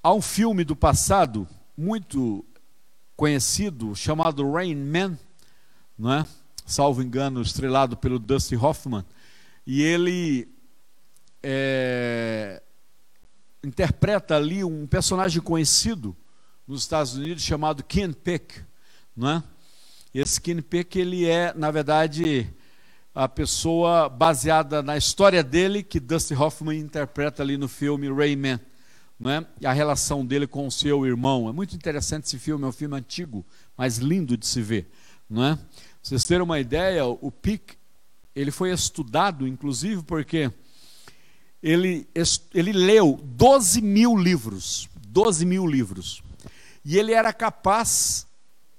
Há 0.00 0.14
um 0.14 0.22
filme 0.22 0.62
do 0.62 0.76
passado 0.76 1.48
muito 1.76 2.44
conhecido 3.16 3.96
chamado 3.96 4.48
Rain 4.48 4.76
Man, 4.76 5.18
não 5.98 6.12
é? 6.12 6.24
Salvo 6.64 7.02
engano, 7.02 7.42
estrelado 7.42 7.96
pelo 7.96 8.16
Dusty 8.16 8.54
Hoffman, 8.54 9.04
e 9.66 9.82
ele 9.82 10.48
é, 11.42 12.62
interpreta 13.64 14.36
ali 14.36 14.62
um 14.62 14.86
personagem 14.86 15.42
conhecido 15.42 16.16
nos 16.66 16.82
Estados 16.82 17.14
Unidos 17.14 17.42
chamado 17.42 17.84
Ken 17.84 18.12
Peck, 18.12 18.62
não 19.16 19.30
é? 19.30 19.42
Esse 20.12 20.40
Ken 20.40 20.60
Peck 20.60 20.98
ele 20.98 21.26
é, 21.26 21.52
na 21.54 21.70
verdade, 21.70 22.52
a 23.14 23.28
pessoa 23.28 24.08
baseada 24.08 24.82
na 24.82 24.96
história 24.96 25.42
dele 25.42 25.82
que 25.82 26.00
Dusty 26.00 26.34
Hoffman 26.34 26.78
interpreta 26.78 27.42
ali 27.42 27.56
no 27.56 27.68
filme 27.68 28.12
Rayman, 28.12 28.58
não 29.18 29.30
é? 29.30 29.46
A 29.64 29.72
relação 29.72 30.24
dele 30.24 30.46
com 30.46 30.66
o 30.66 30.70
seu 30.70 31.06
irmão. 31.06 31.48
É 31.48 31.52
muito 31.52 31.76
interessante 31.76 32.24
esse 32.24 32.38
filme, 32.38 32.64
é 32.64 32.68
um 32.68 32.72
filme 32.72 32.96
antigo, 32.96 33.44
mas 33.76 33.98
lindo 33.98 34.36
de 34.36 34.46
se 34.46 34.60
ver, 34.60 34.90
não 35.28 35.44
é? 35.44 35.58
vocês 36.02 36.22
terem 36.22 36.44
uma 36.44 36.60
ideia, 36.60 37.04
o 37.04 37.32
Peck 37.32 37.74
ele 38.34 38.50
foi 38.50 38.70
estudado, 38.70 39.48
inclusive, 39.48 40.02
porque 40.04 40.52
ele, 41.62 42.06
ele 42.54 42.72
leu 42.72 43.18
12 43.24 43.80
mil 43.80 44.16
livros, 44.16 44.88
12 45.08 45.44
mil 45.44 45.66
livros. 45.66 46.22
E 46.88 46.96
ele 46.96 47.12
era 47.12 47.32
capaz 47.32 48.28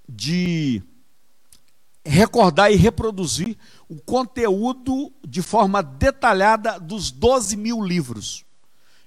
de 0.07 0.81
recordar 2.05 2.71
e 2.71 2.77
reproduzir 2.77 3.57
o 3.89 3.99
conteúdo 3.99 5.11
de 5.27 5.41
forma 5.41 5.83
detalhada 5.83 6.79
dos 6.79 7.11
12 7.11 7.57
mil 7.57 7.83
livros. 7.83 8.45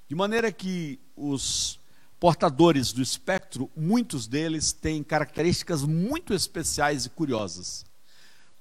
De 0.06 0.14
maneira 0.14 0.52
que 0.52 1.00
os 1.16 1.80
portadores 2.20 2.92
do 2.92 3.00
espectro, 3.00 3.70
muitos 3.74 4.26
deles 4.26 4.70
têm 4.70 5.02
características 5.02 5.82
muito 5.82 6.34
especiais 6.34 7.06
e 7.06 7.08
curiosas. 7.08 7.86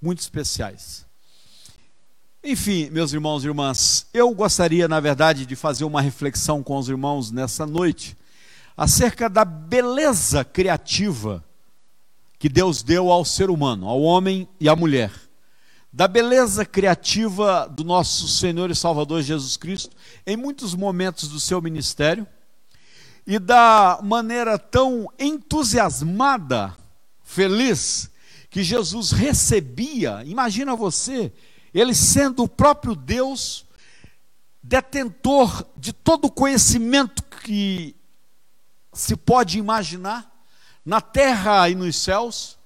Muito 0.01 0.19
especiais. 0.19 1.05
Enfim, 2.41 2.89
meus 2.91 3.11
irmãos 3.11 3.43
e 3.43 3.47
irmãs, 3.47 4.07
eu 4.13 4.33
gostaria, 4.33 4.87
na 4.87 5.01
verdade, 5.01 5.45
de 5.45 5.57
fazer 5.57 5.83
uma 5.83 6.01
reflexão 6.01 6.63
com 6.63 6.77
os 6.77 6.87
irmãos 6.87 7.29
nessa 7.29 7.65
noite 7.65 8.17
acerca 8.79 9.29
da 9.29 9.43
beleza 9.43 10.45
criativa 10.45 11.43
que 12.39 12.47
Deus 12.47 12.81
deu 12.81 13.11
ao 13.11 13.25
ser 13.25 13.49
humano, 13.49 13.89
ao 13.89 14.01
homem 14.01 14.47
e 14.57 14.69
à 14.69 14.75
mulher. 14.75 15.11
Da 15.91 16.07
beleza 16.07 16.63
criativa 16.63 17.67
do 17.67 17.83
nosso 17.83 18.25
Senhor 18.29 18.71
e 18.71 18.75
Salvador 18.75 19.21
Jesus 19.21 19.57
Cristo 19.57 19.97
em 20.25 20.37
muitos 20.37 20.75
momentos 20.75 21.27
do 21.27 21.41
seu 21.41 21.61
ministério 21.61 22.25
e 23.27 23.37
da 23.37 23.99
maneira 24.01 24.57
tão 24.57 25.09
entusiasmada, 25.19 26.73
feliz, 27.21 28.09
que 28.49 28.63
Jesus 28.63 29.11
recebia. 29.11 30.23
Imagina 30.25 30.73
você, 30.73 31.33
ele 31.73 31.93
sendo 31.93 32.43
o 32.43 32.47
próprio 32.47 32.95
Deus, 32.95 33.65
detentor 34.63 35.65
de 35.75 35.91
todo 35.91 36.25
o 36.25 36.31
conhecimento 36.31 37.21
que 37.23 37.98
se 38.93 39.15
pode 39.15 39.57
imaginar, 39.57 40.29
na 40.83 41.01
terra 41.01 41.69
e 41.69 41.75
nos 41.75 41.95
céus, 41.95 42.57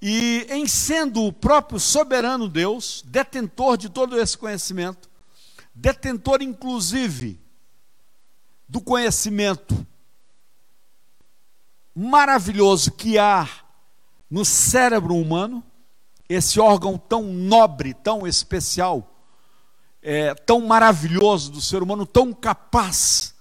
e 0.00 0.46
em 0.50 0.66
sendo 0.66 1.24
o 1.24 1.32
próprio 1.32 1.78
soberano 1.78 2.48
Deus, 2.48 3.04
detentor 3.06 3.76
de 3.76 3.88
todo 3.88 4.18
esse 4.18 4.36
conhecimento, 4.36 5.08
detentor 5.74 6.42
inclusive 6.42 7.40
do 8.68 8.80
conhecimento 8.80 9.86
maravilhoso 11.94 12.90
que 12.90 13.18
há 13.18 13.48
no 14.30 14.44
cérebro 14.44 15.14
humano, 15.14 15.62
esse 16.28 16.58
órgão 16.58 16.96
tão 16.96 17.22
nobre, 17.24 17.92
tão 17.92 18.26
especial, 18.26 19.14
é, 20.00 20.34
tão 20.34 20.60
maravilhoso 20.62 21.52
do 21.52 21.60
ser 21.60 21.82
humano, 21.82 22.06
tão 22.06 22.32
capaz 22.32 23.34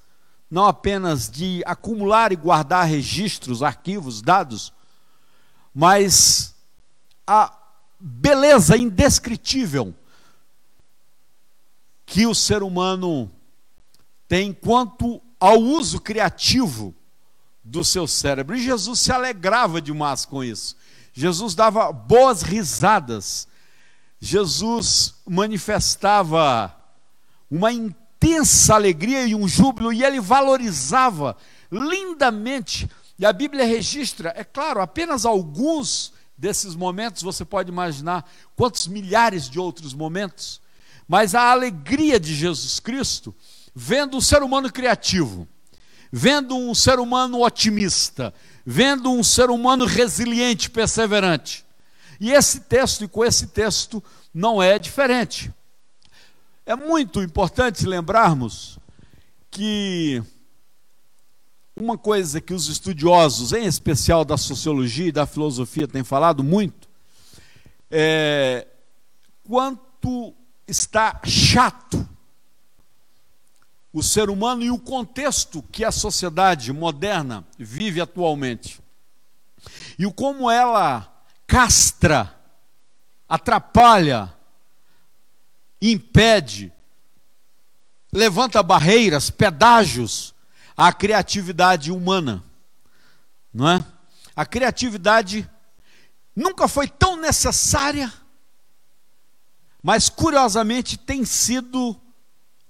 não 0.51 0.65
apenas 0.65 1.29
de 1.29 1.63
acumular 1.65 2.33
e 2.33 2.35
guardar 2.35 2.85
registros, 2.85 3.63
arquivos, 3.63 4.21
dados, 4.21 4.73
mas 5.73 6.53
a 7.25 7.57
beleza 7.97 8.75
indescritível 8.75 9.95
que 12.05 12.27
o 12.27 12.35
ser 12.35 12.61
humano 12.61 13.31
tem 14.27 14.51
quanto 14.51 15.21
ao 15.39 15.57
uso 15.57 16.01
criativo 16.01 16.93
do 17.63 17.85
seu 17.85 18.05
cérebro. 18.05 18.57
E 18.57 18.61
Jesus 18.61 18.99
se 18.99 19.11
alegrava 19.13 19.81
demais 19.81 20.25
com 20.25 20.43
isso. 20.43 20.75
Jesus 21.13 21.55
dava 21.55 21.93
boas 21.93 22.41
risadas. 22.41 23.47
Jesus 24.19 25.15
manifestava 25.25 26.75
uma 27.49 27.71
intensa 28.21 28.75
alegria 28.75 29.25
e 29.25 29.33
um 29.33 29.47
júbilo, 29.47 29.91
e 29.91 30.03
ele 30.03 30.19
valorizava 30.19 31.35
lindamente. 31.71 32.87
E 33.17 33.25
a 33.25 33.33
Bíblia 33.33 33.65
registra, 33.65 34.31
é 34.35 34.43
claro, 34.43 34.79
apenas 34.79 35.25
alguns 35.25 36.13
desses 36.37 36.75
momentos, 36.75 37.23
você 37.23 37.43
pode 37.43 37.69
imaginar 37.69 38.29
quantos 38.55 38.87
milhares 38.87 39.49
de 39.49 39.59
outros 39.59 39.93
momentos, 39.93 40.61
mas 41.07 41.33
a 41.33 41.51
alegria 41.51 42.19
de 42.19 42.33
Jesus 42.33 42.79
Cristo, 42.79 43.35
vendo 43.73 44.17
um 44.17 44.21
ser 44.21 44.43
humano 44.43 44.71
criativo, 44.71 45.47
vendo 46.11 46.55
um 46.55 46.75
ser 46.75 46.99
humano 46.99 47.43
otimista, 47.43 48.33
vendo 48.63 49.11
um 49.11 49.23
ser 49.23 49.49
humano 49.49 49.85
resiliente, 49.85 50.69
perseverante. 50.69 51.65
E 52.19 52.31
esse 52.31 52.61
texto, 52.61 53.03
e 53.03 53.07
com 53.07 53.25
esse 53.25 53.47
texto, 53.47 54.03
não 54.33 54.61
é 54.61 54.77
diferente. 54.77 55.51
É 56.71 56.75
muito 56.77 57.21
importante 57.21 57.85
lembrarmos 57.85 58.79
que 59.49 60.23
uma 61.75 61.97
coisa 61.97 62.39
que 62.39 62.53
os 62.53 62.69
estudiosos, 62.69 63.51
em 63.51 63.65
especial 63.65 64.23
da 64.23 64.37
sociologia 64.37 65.07
e 65.07 65.11
da 65.11 65.25
filosofia, 65.25 65.85
têm 65.85 66.01
falado 66.01 66.45
muito, 66.45 66.87
é 67.89 68.65
quanto 69.43 70.33
está 70.65 71.19
chato 71.25 72.07
o 73.91 74.01
ser 74.01 74.29
humano 74.29 74.63
e 74.63 74.71
o 74.71 74.79
contexto 74.79 75.61
que 75.73 75.83
a 75.83 75.91
sociedade 75.91 76.71
moderna 76.71 77.45
vive 77.59 77.99
atualmente. 77.99 78.79
E 79.99 80.05
o 80.05 80.13
como 80.13 80.49
ela 80.49 81.21
castra, 81.45 82.33
atrapalha, 83.27 84.33
impede, 85.81 86.71
levanta 88.11 88.61
barreiras, 88.61 89.29
pedágios 89.29 90.35
à 90.77 90.93
criatividade 90.93 91.91
humana. 91.91 92.43
Não 93.53 93.67
é? 93.67 93.85
A 94.35 94.45
criatividade 94.45 95.49
nunca 96.35 96.67
foi 96.67 96.87
tão 96.87 97.17
necessária, 97.17 98.11
mas 99.81 100.09
curiosamente 100.09 100.97
tem 100.97 101.25
sido 101.25 101.99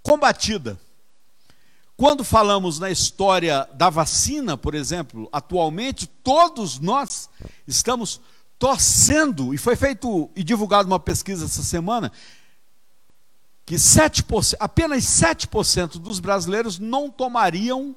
combatida. 0.02 0.80
Quando 1.96 2.24
falamos 2.24 2.80
na 2.80 2.90
história 2.90 3.70
da 3.74 3.90
vacina, 3.90 4.58
por 4.58 4.74
exemplo, 4.74 5.30
atualmente 5.32 6.08
todos 6.08 6.80
nós 6.80 7.30
estamos 7.68 8.20
torcendo, 8.58 9.54
e 9.54 9.58
foi 9.58 9.76
feito 9.76 10.30
e 10.36 10.44
divulgado 10.44 10.88
uma 10.88 11.00
pesquisa 11.00 11.46
essa 11.46 11.62
semana, 11.62 12.12
que 13.66 13.76
7%, 13.76 14.56
apenas 14.60 15.04
7% 15.04 16.00
dos 16.00 16.20
brasileiros 16.20 16.80
não 16.80 17.10
tomariam, 17.10 17.96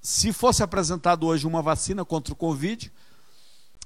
se 0.00 0.32
fosse 0.32 0.62
apresentado 0.62 1.26
hoje 1.26 1.46
uma 1.46 1.62
vacina 1.62 2.04
contra 2.04 2.32
o 2.32 2.36
Covid, 2.36 2.92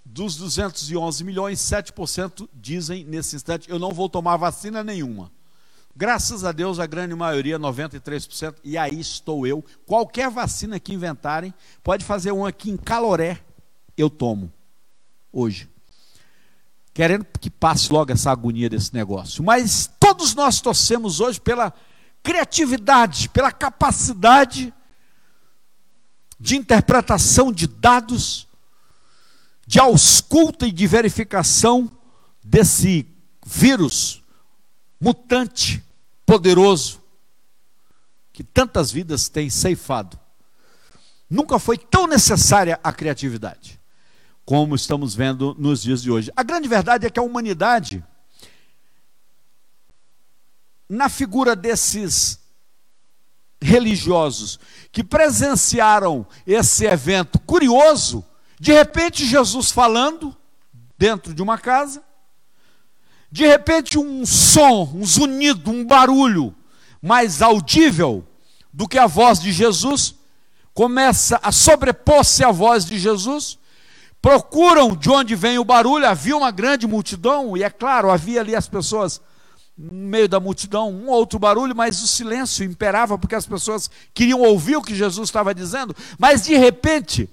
dos 0.05 0.37
211 0.37 1.25
milhões, 1.25 1.59
7% 1.61 2.49
dizem 2.53 3.05
nesse 3.05 3.37
instante: 3.37 3.71
eu 3.71 3.79
não 3.79 3.93
vou 3.93 4.09
tomar 4.09 4.37
vacina 4.37 4.85
nenhuma. 4.85 5.33
Graças 5.95 6.43
a 6.43 6.53
Deus, 6.53 6.79
a 6.79 6.87
grande 6.87 7.15
maioria, 7.15 7.59
93%, 7.59 8.57
e 8.65 8.79
aí 8.79 8.99
estou 8.99 9.47
eu. 9.47 9.65
Qualquer 9.87 10.31
vacina 10.31 10.81
que 10.81 10.95
inventarem, 10.95 11.53
pode 11.83 12.05
fazer 12.05 12.33
um 12.33 12.47
aqui 12.47 12.71
em 12.71 12.77
Caloré, 12.79 13.45
eu 13.97 14.09
tomo, 14.09 14.51
hoje 15.31 15.72
querendo 16.95 17.25
que 17.41 17.51
passe 17.51 17.93
logo 17.93 18.13
essa 18.13 18.31
agonia 18.31 18.69
desse 18.69 18.93
negócio. 18.93 19.43
Mas 19.43 19.91
todos 19.99 20.35
nós 20.35 20.61
torcemos 20.61 21.21
hoje 21.21 21.41
pela 21.41 21.73
criatividade, 22.23 23.29
pela 23.31 23.51
capacidade 23.51 24.73
de 26.39 26.57
interpretação 26.57 27.53
de 27.53 27.67
dados, 27.67 28.47
de 29.67 29.79
ausculta 29.79 30.67
e 30.67 30.73
de 30.73 30.87
verificação 30.87 31.91
desse 32.43 33.07
vírus 33.45 34.23
mutante, 35.01 35.83
poderoso, 36.27 37.01
que 38.33 38.45
tantas 38.45 38.91
vidas 38.91 39.29
tem 39.29 39.51
ceifado. 39.51 40.19
Nunca 41.29 41.59
foi 41.59 41.79
tão 41.79 42.07
necessária 42.07 42.79
a 42.85 42.93
criatividade 42.93 43.82
como 44.45 44.75
estamos 44.75 45.15
vendo 45.15 45.55
nos 45.59 45.83
dias 45.83 46.03
de 46.03 46.11
hoje. 46.11 46.33
A 46.37 46.43
grande 46.43 46.69
verdade 46.69 47.07
é 47.07 47.11
que 47.11 47.19
a 47.19 47.23
humanidade, 47.23 48.05
na 50.89 51.09
figura 51.09 51.55
desses 51.55 52.41
religiosos 53.61 54.59
que 54.91 55.05
presenciaram 55.05 56.27
esse 56.47 56.85
evento 56.85 57.39
curioso, 57.39 58.25
de 58.59 58.73
repente 58.73 59.25
Jesus 59.25 59.71
falando 59.71 60.37
dentro 60.99 61.33
de 61.33 61.43
uma 61.43 61.57
casa, 61.57 62.03
de 63.31 63.47
repente 63.47 63.99
um 63.99 64.27
som, 64.27 64.93
um 64.95 65.07
zunido, 65.07 65.71
um 65.71 65.85
barulho 65.87 66.55
mais 67.01 67.41
audível 67.41 68.27
do 68.73 68.89
que 68.89 68.99
a 68.99 69.07
voz 69.07 69.41
de 69.41 69.53
Jesus 69.53 70.17
começa 70.75 71.41
a 71.43 71.53
sobrepor-se 71.53 72.45
à 72.45 72.51
voz 72.51 72.85
de 72.85 72.99
Jesus 72.99 73.59
procuram 74.23 74.95
de 74.95 75.11
onde 75.11 75.35
vem 75.35 75.59
o 75.59 75.65
barulho. 75.65 76.07
Havia 76.07 76.37
uma 76.37 76.53
grande 76.53 76.87
multidão, 76.87 77.57
e 77.57 77.65
é 77.65 77.69
claro, 77.69 78.11
havia 78.11 78.41
ali 78.41 78.55
as 78.55 78.69
pessoas 78.69 79.21
no 79.77 79.93
meio 79.93 80.29
da 80.29 80.39
multidão, 80.39 80.91
um 80.91 81.09
outro 81.09 81.39
barulho, 81.39 81.75
mas 81.75 82.03
o 82.03 82.07
silêncio 82.07 82.65
imperava 82.65 83.19
porque 83.19 83.35
as 83.35 83.47
pessoas 83.47 83.91
queriam 84.15 84.41
ouvir 84.41 84.77
o 84.77 84.83
que 84.83 84.95
Jesus 84.95 85.29
estava 85.29 85.55
dizendo. 85.55 85.97
Mas 86.19 86.45
de 86.45 86.57
repente, 86.57 87.29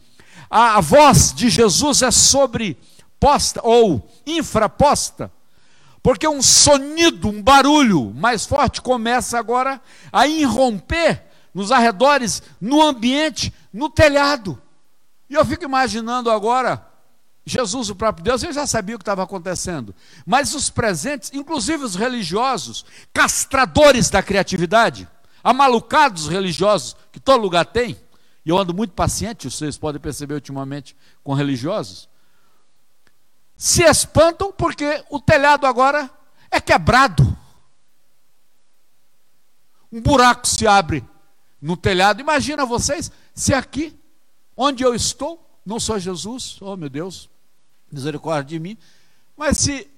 a, 0.50 0.78
a 0.78 0.82
voz 0.82 1.34
de 1.34 1.50
Jesus 1.50 2.02
é 2.02 2.10
sobreposta 2.10 3.60
ou 3.64 4.10
infraposta. 4.26 5.32
Porque 6.02 6.28
um 6.28 6.42
sonido, 6.42 7.28
um 7.28 7.42
barulho 7.42 8.14
mais 8.16 8.46
forte 8.46 8.82
começa 8.82 9.38
agora 9.38 9.82
a 10.12 10.26
irromper 10.26 11.24
nos 11.54 11.72
arredores, 11.72 12.42
no 12.60 12.82
ambiente, 12.82 13.54
no 13.72 13.90
telhado. 13.90 14.60
E 15.30 15.36
eu 15.36 15.46
fico 15.46 15.64
imaginando 15.64 16.32
agora, 16.32 16.86
Jesus, 17.46 17.90
o 17.90 17.96
próprio 17.96 18.24
Deus, 18.24 18.44
ele 18.44 18.54
já 18.54 18.66
sabia 18.66 18.96
o 18.96 19.00
que 19.00 19.04
estava 19.04 19.24
acontecendo. 19.24 19.94
Mas 20.26 20.54
os 20.54 20.70
presentes, 20.70 21.32
inclusive 21.34 21.84
os 21.84 21.96
religiosos, 21.96 22.86
castradores 23.14 24.10
da 24.10 24.24
criatividade, 24.24 25.08
amalucados 25.44 26.28
religiosos, 26.28 26.96
que 27.12 27.20
todo 27.20 27.42
lugar 27.42 27.66
tem, 27.66 28.00
e 28.46 28.50
eu 28.50 28.58
ando 28.58 28.74
muito 28.74 28.94
paciente, 28.94 29.50
vocês 29.50 29.78
podem 29.78 30.02
perceber 30.02 30.36
ultimamente 30.36 30.96
com 31.24 31.34
religiosos, 31.34 32.10
se 33.60 33.84
espantam 33.84 34.54
porque 34.54 35.04
o 35.10 35.20
telhado 35.20 35.68
agora 35.68 36.10
é 36.50 36.62
quebrado. 36.62 37.38
Um 39.92 40.02
buraco 40.02 40.48
se 40.48 40.66
abre 40.66 41.04
no 41.62 41.76
telhado. 41.76 42.22
Imagina 42.22 42.66
vocês 42.66 43.12
se 43.34 43.54
aqui, 43.54 43.99
onde 44.62 44.84
eu 44.84 44.94
estou, 44.94 45.42
não 45.66 45.80
sou 45.80 45.98
Jesus, 45.98 46.58
oh 46.60 46.76
meu 46.76 46.90
Deus, 46.90 47.30
misericórdia 47.90 48.58
de 48.58 48.60
mim, 48.60 48.78
mas 49.38 49.58
se 49.58 49.90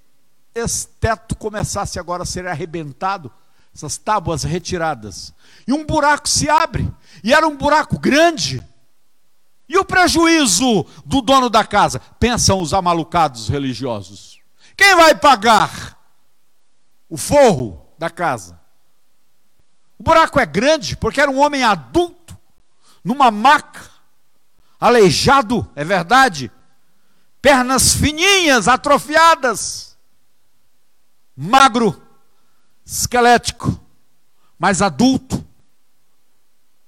esse 0.54 0.88
teto 0.88 1.36
começasse 1.36 1.97
agora 1.97 2.21
a 2.21 2.28
ser 2.28 2.45
arrebentado, 2.45 3.32
essas 3.74 3.97
tábuas 3.97 4.43
retiradas, 4.43 5.34
e 5.67 5.74
um 5.74 5.84
buraco 5.84 6.30
se 6.30 6.47
abre, 6.47 6.88
e 7.24 7.34
era 7.34 7.47
um 7.47 7.58
buraco 7.58 7.97
grande, 7.97 8.63
e 9.67 9.80
o 9.80 9.84
prejuízo 9.84 10.86
do 11.04 11.21
dono 11.21 11.50
da 11.50 11.63
casa? 11.63 12.00
Pensam 12.19 12.62
os 12.62 12.71
amalucados 12.71 13.47
religiosos. 13.47 14.39
Quem 14.78 14.95
vai 14.95 15.15
pagar 15.15 15.97
o 17.10 17.17
forro 17.17 17.84
da 17.97 18.12
casa? 18.12 18.60
O 19.97 20.04
buraco 20.04 20.39
é 20.39 20.45
grande 20.45 20.95
porque 20.97 21.21
era 21.21 21.32
um 21.32 21.39
homem 21.39 21.63
adulto, 21.63 22.38
numa 23.04 23.32
maca, 23.32 23.90
aleijado, 24.82 25.70
é 25.76 25.84
verdade, 25.84 26.52
pernas 27.39 27.94
fininhas, 27.94 28.67
atrofiadas, 28.67 29.96
magro, 31.36 32.02
esquelético, 32.84 33.80
mas 34.58 34.82
adulto, 34.82 35.48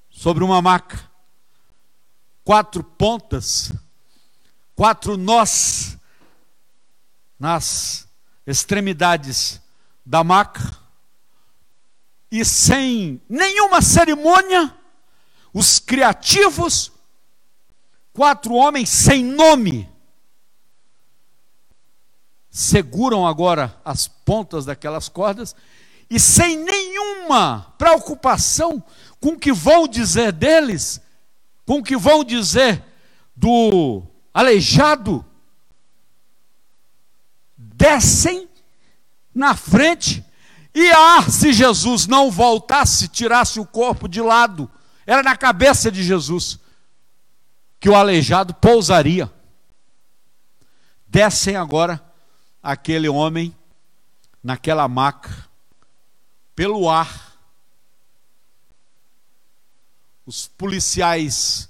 sobre 0.09 0.43
uma 0.43 0.59
maca, 0.59 1.07
quatro 2.43 2.83
pontas, 2.83 3.71
quatro 4.75 5.15
nós 5.15 5.95
nas 7.37 8.07
extremidades 8.47 9.61
da 10.03 10.23
maca, 10.23 10.77
e 12.31 12.43
sem 12.43 13.21
nenhuma 13.29 13.83
cerimônia, 13.83 14.75
os 15.53 15.77
criativos, 15.77 16.92
quatro 18.13 18.53
homens 18.53 18.89
sem 18.89 19.23
nome, 19.23 19.89
seguram 22.49 23.27
agora 23.27 23.75
as 23.83 24.07
pontas 24.07 24.65
daquelas 24.65 25.09
cordas 25.09 25.55
e 26.09 26.19
sem 26.19 26.57
nenhuma 26.57 27.73
preocupação 27.77 28.81
com 29.19 29.29
o 29.29 29.39
que 29.39 29.51
vão 29.51 29.87
dizer 29.87 30.31
deles, 30.31 31.01
com 31.65 31.79
o 31.79 31.83
que 31.83 31.97
vão 31.97 32.23
dizer 32.23 32.83
do 33.35 34.03
aleijado, 34.31 35.25
descem 37.57 38.47
na 39.33 39.55
frente 39.55 40.23
e 40.75 40.91
ah, 40.91 41.23
se 41.29 41.51
Jesus 41.51 42.05
não 42.05 42.29
voltasse, 42.29 43.07
tirasse 43.07 43.59
o 43.59 43.65
corpo 43.65 44.07
de 44.07 44.21
lado, 44.21 44.69
era 45.05 45.23
na 45.23 45.35
cabeça 45.35 45.91
de 45.91 46.03
Jesus 46.03 46.59
que 47.83 47.89
o 47.89 47.95
aleijado 47.95 48.53
pousaria. 48.53 49.29
Descem 51.05 51.57
agora 51.57 52.01
aquele 52.63 53.09
homem 53.09 53.53
naquela 54.41 54.87
maca, 54.87 55.49
pelo 56.55 56.89
ar. 56.89 57.37
Os 60.25 60.47
policiais 60.47 61.67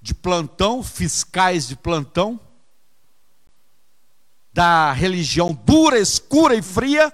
de 0.00 0.14
plantão, 0.14 0.82
fiscais 0.82 1.68
de 1.68 1.76
plantão, 1.76 2.40
da 4.54 4.94
religião 4.94 5.52
dura, 5.52 5.98
escura 5.98 6.54
e 6.54 6.62
fria, 6.62 7.12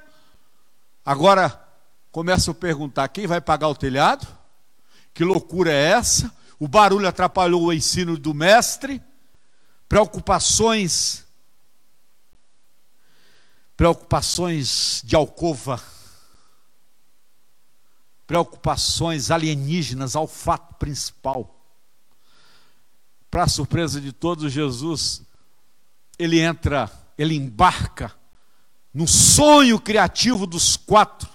agora 1.04 1.68
começam 2.12 2.52
a 2.52 2.54
perguntar: 2.54 3.08
quem 3.08 3.26
vai 3.26 3.40
pagar 3.40 3.66
o 3.66 3.74
telhado? 3.74 4.24
Que 5.12 5.24
loucura 5.24 5.72
é 5.72 5.90
essa? 5.90 6.32
O 6.58 6.66
barulho 6.66 7.06
atrapalhou 7.06 7.64
o 7.64 7.72
ensino 7.72 8.16
do 8.16 8.32
mestre, 8.32 9.02
preocupações 9.88 11.26
preocupações 13.76 15.02
de 15.04 15.14
alcova, 15.14 15.82
preocupações 18.26 19.30
alienígenas 19.30 20.16
ao 20.16 20.26
fato 20.26 20.74
principal. 20.76 21.54
Para 23.30 23.46
surpresa 23.46 24.00
de 24.00 24.12
todos, 24.12 24.50
Jesus, 24.50 25.22
ele 26.18 26.40
entra, 26.40 26.90
ele 27.18 27.34
embarca 27.34 28.14
no 28.94 29.06
sonho 29.06 29.78
criativo 29.78 30.46
dos 30.46 30.76
quatro. 30.76 31.28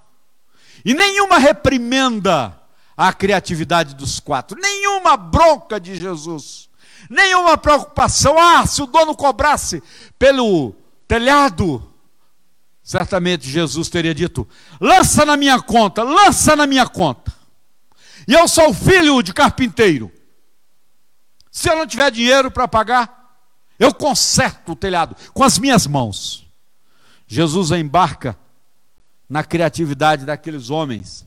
E 0.84 0.96
nenhuma 0.96 1.38
reprimenda 1.38 2.60
à 2.96 3.12
criatividade 3.14 3.96
dos 3.96 4.20
quatro, 4.20 4.60
nenhuma 4.60 5.18
bronca 5.18 5.80
de 5.80 5.96
Jesus, 5.96 6.70
nenhuma 7.10 7.58
preocupação. 7.58 8.38
Ah, 8.38 8.66
se 8.66 8.82
o 8.82 8.86
dono 8.86 9.16
cobrasse 9.16 9.82
pelo 10.18 10.76
telhado, 11.08 11.86
certamente 12.84 13.50
Jesus 13.50 13.90
teria 13.90 14.14
dito: 14.14 14.48
lança 14.80 15.26
na 15.26 15.36
minha 15.38 15.62
conta, 15.62 16.04
lança 16.04 16.56
na 16.56 16.68
minha 16.68 16.88
conta. 16.88 17.34
E 18.28 18.34
eu 18.34 18.48
sou 18.48 18.74
filho 18.74 19.22
de 19.22 19.34
carpinteiro. 19.34 20.12
Se 21.52 21.70
eu 21.70 21.76
não 21.76 21.86
tiver 21.86 22.10
dinheiro 22.12 22.50
para 22.50 22.68
pagar, 22.68 23.36
eu 23.78 23.94
conserto 23.94 24.72
o 24.72 24.76
telhado 24.76 25.16
com 25.34 25.44
as 25.44 25.58
minhas 25.58 25.86
mãos. 25.88 26.48
Jesus 27.28 27.72
embarca 27.72 28.38
na 29.28 29.44
criatividade 29.44 30.26
daqueles 30.26 30.70
homens. 30.70 31.26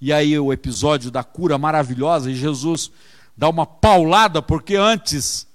E 0.00 0.12
aí 0.12 0.38
o 0.38 0.52
episódio 0.52 1.10
da 1.10 1.24
cura 1.24 1.56
maravilhosa, 1.56 2.30
e 2.30 2.34
Jesus 2.34 2.90
dá 3.36 3.48
uma 3.48 3.66
paulada, 3.66 4.42
porque 4.42 4.76
antes 4.76 5.46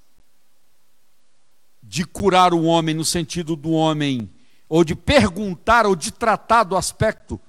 de 1.84 2.06
curar 2.06 2.54
o 2.54 2.64
homem 2.64 2.96
no 2.96 3.04
sentido 3.04 3.56
do 3.56 3.72
homem 3.72 4.30
ou 4.68 4.84
de 4.84 4.96
perguntar, 4.96 5.86
ou 5.86 5.96
de 5.96 6.12
tratar 6.12 6.64
do 6.64 6.78
aspecto 6.78 7.40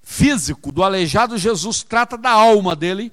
físico 0.00 0.70
do 0.70 0.82
aleijado, 0.82 1.36
Jesus 1.36 1.82
trata 1.82 2.16
da 2.16 2.30
alma 2.30 2.76
dele 2.76 3.12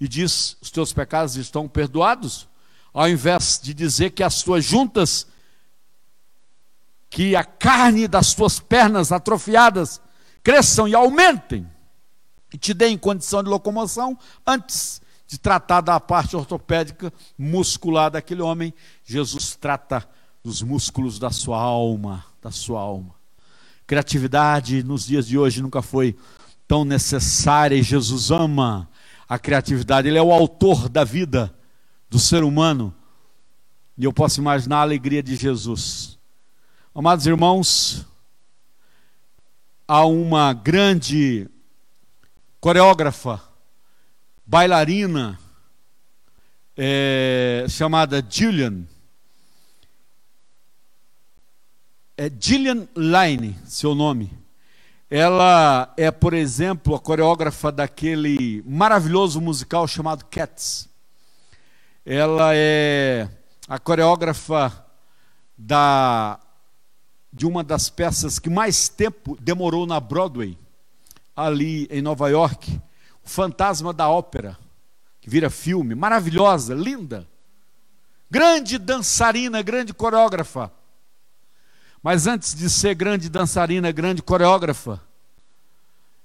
e 0.00 0.08
diz: 0.08 0.56
Os 0.60 0.70
teus 0.70 0.92
pecados 0.92 1.36
estão 1.36 1.68
perdoados, 1.68 2.48
ao 2.92 3.08
invés 3.08 3.60
de 3.62 3.74
dizer 3.74 4.10
que 4.10 4.22
as 4.22 4.42
tuas 4.42 4.64
juntas, 4.64 5.26
que 7.10 7.34
a 7.34 7.44
carne 7.44 8.06
das 8.06 8.34
tuas 8.34 8.60
pernas 8.60 9.12
atrofiadas 9.12 10.00
cresçam 10.42 10.88
e 10.88 10.94
aumentem 10.94 11.66
e 12.52 12.58
te 12.58 12.74
deem 12.74 12.98
condição 12.98 13.42
de 13.42 13.48
locomoção, 13.48 14.18
antes 14.46 15.00
de 15.26 15.38
tratar 15.38 15.80
da 15.80 16.00
parte 16.00 16.34
ortopédica 16.34 17.12
muscular 17.38 18.10
daquele 18.10 18.42
homem, 18.42 18.74
Jesus 19.04 19.54
trata 19.54 20.08
dos 20.42 20.60
músculos 20.62 21.18
da 21.18 21.30
sua 21.30 21.58
alma, 21.58 22.24
da 22.42 22.50
sua 22.50 22.80
alma. 22.80 23.14
Criatividade 23.86 24.82
nos 24.82 25.06
dias 25.06 25.26
de 25.26 25.38
hoje 25.38 25.62
nunca 25.62 25.82
foi 25.82 26.16
tão 26.66 26.84
necessária 26.84 27.76
e 27.76 27.82
Jesus 27.82 28.30
ama 28.30 28.88
a 29.28 29.38
criatividade. 29.38 30.08
Ele 30.08 30.18
é 30.18 30.22
o 30.22 30.32
autor 30.32 30.88
da 30.88 31.04
vida 31.04 31.54
do 32.08 32.18
ser 32.18 32.42
humano. 32.42 32.92
E 33.96 34.04
eu 34.04 34.12
posso 34.12 34.40
imaginar 34.40 34.78
a 34.78 34.82
alegria 34.82 35.22
de 35.22 35.36
Jesus. 35.36 36.18
Amados 36.94 37.26
irmãos, 37.26 38.06
há 39.92 40.04
uma 40.04 40.52
grande 40.52 41.50
coreógrafa, 42.60 43.42
bailarina, 44.46 45.36
é, 46.76 47.66
chamada 47.68 48.24
Julian 48.30 48.84
é 52.16 52.30
Gillian 52.38 52.86
Line, 52.94 53.58
seu 53.64 53.92
nome. 53.92 54.32
Ela 55.10 55.92
é, 55.96 56.08
por 56.12 56.34
exemplo, 56.34 56.94
a 56.94 57.00
coreógrafa 57.00 57.72
daquele 57.72 58.62
maravilhoso 58.64 59.40
musical 59.40 59.88
chamado 59.88 60.24
Cats. 60.26 60.88
Ela 62.06 62.52
é 62.54 63.28
a 63.66 63.76
coreógrafa 63.76 64.86
da 65.58 66.38
de 67.32 67.46
uma 67.46 67.62
das 67.62 67.88
peças 67.88 68.38
que 68.38 68.50
mais 68.50 68.88
tempo 68.88 69.36
demorou 69.40 69.86
na 69.86 70.00
Broadway, 70.00 70.58
ali 71.34 71.86
em 71.90 72.02
Nova 72.02 72.28
York, 72.28 72.80
O 73.24 73.28
Fantasma 73.28 73.92
da 73.92 74.08
Ópera, 74.08 74.58
que 75.20 75.30
vira 75.30 75.48
filme, 75.48 75.94
maravilhosa, 75.94 76.74
linda. 76.74 77.28
Grande 78.30 78.78
dançarina, 78.78 79.62
grande 79.62 79.92
coreógrafa. 79.92 80.72
Mas 82.02 82.26
antes 82.26 82.54
de 82.54 82.70
ser 82.70 82.94
grande 82.94 83.28
dançarina, 83.28 83.90
grande 83.92 84.22
coreógrafa, 84.22 85.00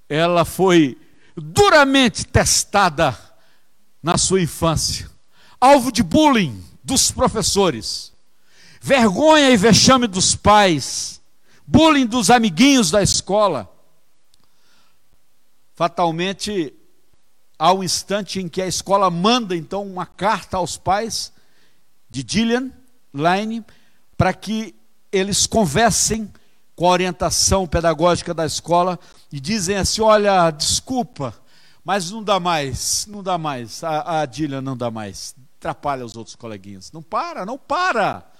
ela 0.08 0.46
foi 0.46 0.98
duramente 1.36 2.26
testada 2.26 3.18
na 4.02 4.18
sua 4.18 4.41
infância, 4.41 5.10
alvo 5.60 5.91
de 5.91 6.02
bullying 6.04 6.63
dos 6.84 7.12
professores, 7.12 8.13
vergonha 8.86 9.50
e 9.50 9.58
vexame 9.58 10.06
dos 10.06 10.36
pais, 10.36 11.19
bullying 11.65 12.06
dos 12.06 12.30
amiguinhos 12.30 12.91
da 12.91 13.02
escola. 13.02 13.67
Fatalmente, 15.74 16.71
há 17.58 17.74
um 17.74 17.84
instante 17.84 18.39
em 18.39 18.48
que 18.48 18.62
a 18.62 18.67
escola 18.67 19.10
manda 19.10 19.56
então 19.56 19.82
uma 19.82 20.06
carta 20.06 20.58
aos 20.58 20.78
pais 20.78 21.34
de 22.12 22.24
Gillian 22.28 22.71
Line 23.12 23.65
para 24.15 24.32
que 24.32 24.76
eles 25.12 25.48
conversem 25.48 26.32
com 26.76 26.86
a 26.86 26.91
orientação 26.91 27.65
pedagógica 27.65 28.36
da 28.36 28.45
escola 28.45 29.00
e 29.32 29.39
dizem 29.39 29.78
assim: 29.78 30.04
olha, 30.04 30.52
desculpa, 30.52 31.34
mas 31.84 32.12
não 32.12 32.24
dá 32.24 32.39
mais, 32.39 33.08
não 33.08 33.24
dá 33.24 33.36
mais, 33.36 33.84
a, 33.84 34.21
a 34.21 34.32
Gillian 34.32 34.62
não 34.62 34.78
dá 34.78 34.91
mais, 34.91 35.34
atrapalha 35.58 36.06
os 36.06 36.15
outros 36.15 36.36
coleguinhas. 36.36 36.91
Não 36.91 37.02
para, 37.02 37.48
não 37.48 37.58
para. 37.58 38.35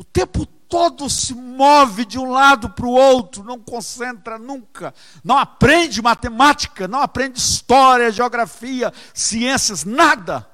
O 0.00 0.04
tempo 0.04 0.46
todo 0.46 1.10
se 1.10 1.34
move 1.34 2.06
de 2.06 2.18
um 2.18 2.30
lado 2.30 2.70
para 2.70 2.86
o 2.86 2.90
outro, 2.90 3.44
não 3.44 3.60
concentra 3.60 4.38
nunca, 4.38 4.94
não 5.22 5.36
aprende 5.36 6.00
matemática, 6.00 6.88
não 6.88 7.02
aprende 7.02 7.38
história, 7.38 8.10
geografia, 8.10 8.90
ciências, 9.12 9.84
nada. 9.84 10.48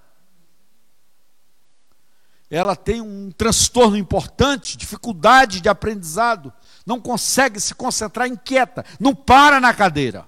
Ela 2.51 2.75
tem 2.75 3.01
um 3.01 3.31
transtorno 3.31 3.97
importante, 3.97 4.77
dificuldade 4.77 5.61
de 5.61 5.69
aprendizado, 5.69 6.53
não 6.85 7.01
consegue 7.01 7.61
se 7.61 7.73
concentrar, 7.73 8.27
inquieta, 8.27 8.85
não 8.99 9.15
para 9.15 9.61
na 9.61 9.73
cadeira. 9.73 10.27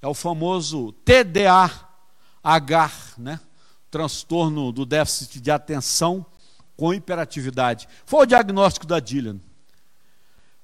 É 0.00 0.08
o 0.08 0.14
famoso 0.14 0.92
TDAH, 1.04 2.90
né? 3.18 3.38
transtorno 3.90 4.72
do 4.72 4.86
déficit 4.86 5.38
de 5.38 5.50
atenção 5.50 6.24
com 6.80 6.94
hiperatividade. 6.94 7.86
Foi 8.06 8.22
o 8.22 8.26
diagnóstico 8.26 8.86
da 8.86 8.98
Dillian. 8.98 9.38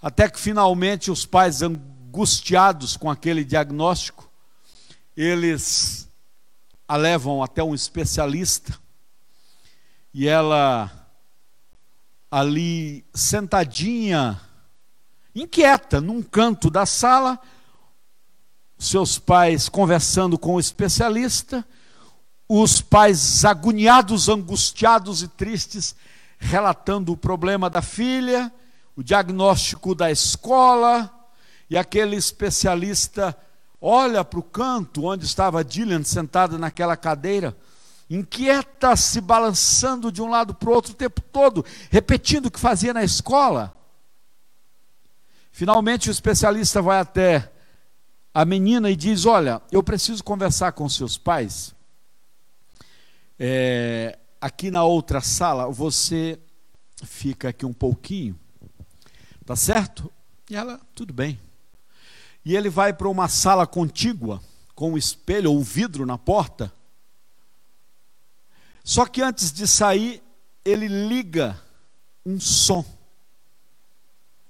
Até 0.00 0.30
que 0.30 0.40
finalmente 0.40 1.10
os 1.10 1.26
pais 1.26 1.60
angustiados 1.60 2.96
com 2.96 3.10
aquele 3.10 3.44
diagnóstico, 3.44 4.26
eles 5.14 6.08
a 6.88 6.96
levam 6.96 7.42
até 7.42 7.62
um 7.62 7.74
especialista 7.74 8.78
e 10.14 10.26
ela 10.26 10.90
ali 12.30 13.04
sentadinha, 13.12 14.40
inquieta, 15.34 16.00
num 16.00 16.22
canto 16.22 16.70
da 16.70 16.86
sala, 16.86 17.38
seus 18.78 19.18
pais 19.18 19.68
conversando 19.68 20.38
com 20.38 20.54
o 20.54 20.60
especialista, 20.60 21.62
os 22.48 22.80
pais 22.80 23.44
agoniados, 23.44 24.28
angustiados 24.28 25.22
e 25.22 25.28
tristes, 25.28 25.96
relatando 26.38 27.12
o 27.12 27.16
problema 27.16 27.68
da 27.68 27.82
filha, 27.82 28.52
o 28.94 29.02
diagnóstico 29.02 29.94
da 29.94 30.10
escola, 30.10 31.12
e 31.68 31.76
aquele 31.76 32.16
especialista 32.16 33.36
olha 33.80 34.24
para 34.24 34.38
o 34.38 34.42
canto 34.42 35.04
onde 35.04 35.24
estava 35.24 35.64
Dillian 35.64 36.04
sentada 36.04 36.56
naquela 36.56 36.96
cadeira, 36.96 37.56
inquieta, 38.08 38.94
se 38.94 39.20
balançando 39.20 40.12
de 40.12 40.22
um 40.22 40.30
lado 40.30 40.54
para 40.54 40.70
o 40.70 40.72
outro 40.72 40.92
o 40.92 40.96
tempo 40.96 41.20
todo, 41.20 41.64
repetindo 41.90 42.46
o 42.46 42.50
que 42.50 42.60
fazia 42.60 42.94
na 42.94 43.02
escola. 43.02 43.74
Finalmente 45.50 46.08
o 46.08 46.12
especialista 46.12 46.80
vai 46.80 47.00
até 47.00 47.52
a 48.32 48.44
menina 48.44 48.90
e 48.90 48.94
diz: 48.94 49.24
Olha, 49.24 49.60
eu 49.72 49.82
preciso 49.82 50.22
conversar 50.22 50.72
com 50.72 50.88
seus 50.88 51.18
pais 51.18 51.75
é, 53.38 54.18
aqui 54.40 54.70
na 54.70 54.84
outra 54.84 55.20
sala, 55.20 55.70
você 55.70 56.38
fica 57.04 57.50
aqui 57.50 57.66
um 57.66 57.72
pouquinho, 57.72 58.38
tá 59.44 59.54
certo? 59.54 60.12
E 60.48 60.56
ela, 60.56 60.80
tudo 60.94 61.12
bem. 61.12 61.40
E 62.44 62.56
ele 62.56 62.70
vai 62.70 62.92
para 62.92 63.08
uma 63.08 63.28
sala 63.28 63.66
contígua, 63.66 64.40
com 64.74 64.92
um 64.92 64.98
espelho 64.98 65.50
ou 65.50 65.58
um 65.58 65.62
vidro 65.62 66.06
na 66.06 66.16
porta. 66.16 66.72
Só 68.84 69.06
que 69.06 69.20
antes 69.20 69.52
de 69.52 69.66
sair, 69.66 70.22
ele 70.64 70.86
liga 70.86 71.60
um 72.24 72.38
som, 72.38 72.84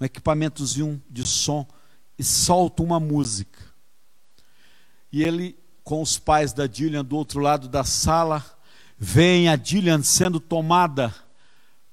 um 0.00 0.04
equipamentozinho 0.04 1.02
de 1.08 1.26
som, 1.26 1.66
e 2.18 2.24
solta 2.24 2.82
uma 2.82 3.00
música. 3.00 3.60
E 5.10 5.22
ele, 5.22 5.58
com 5.82 6.02
os 6.02 6.18
pais 6.18 6.52
da 6.52 6.66
Dillian 6.66 7.04
do 7.04 7.16
outro 7.16 7.40
lado 7.40 7.68
da 7.68 7.84
sala, 7.84 8.44
vem 8.98 9.48
a 9.48 9.56
Dillian 9.56 10.02
sendo 10.02 10.40
tomada 10.40 11.14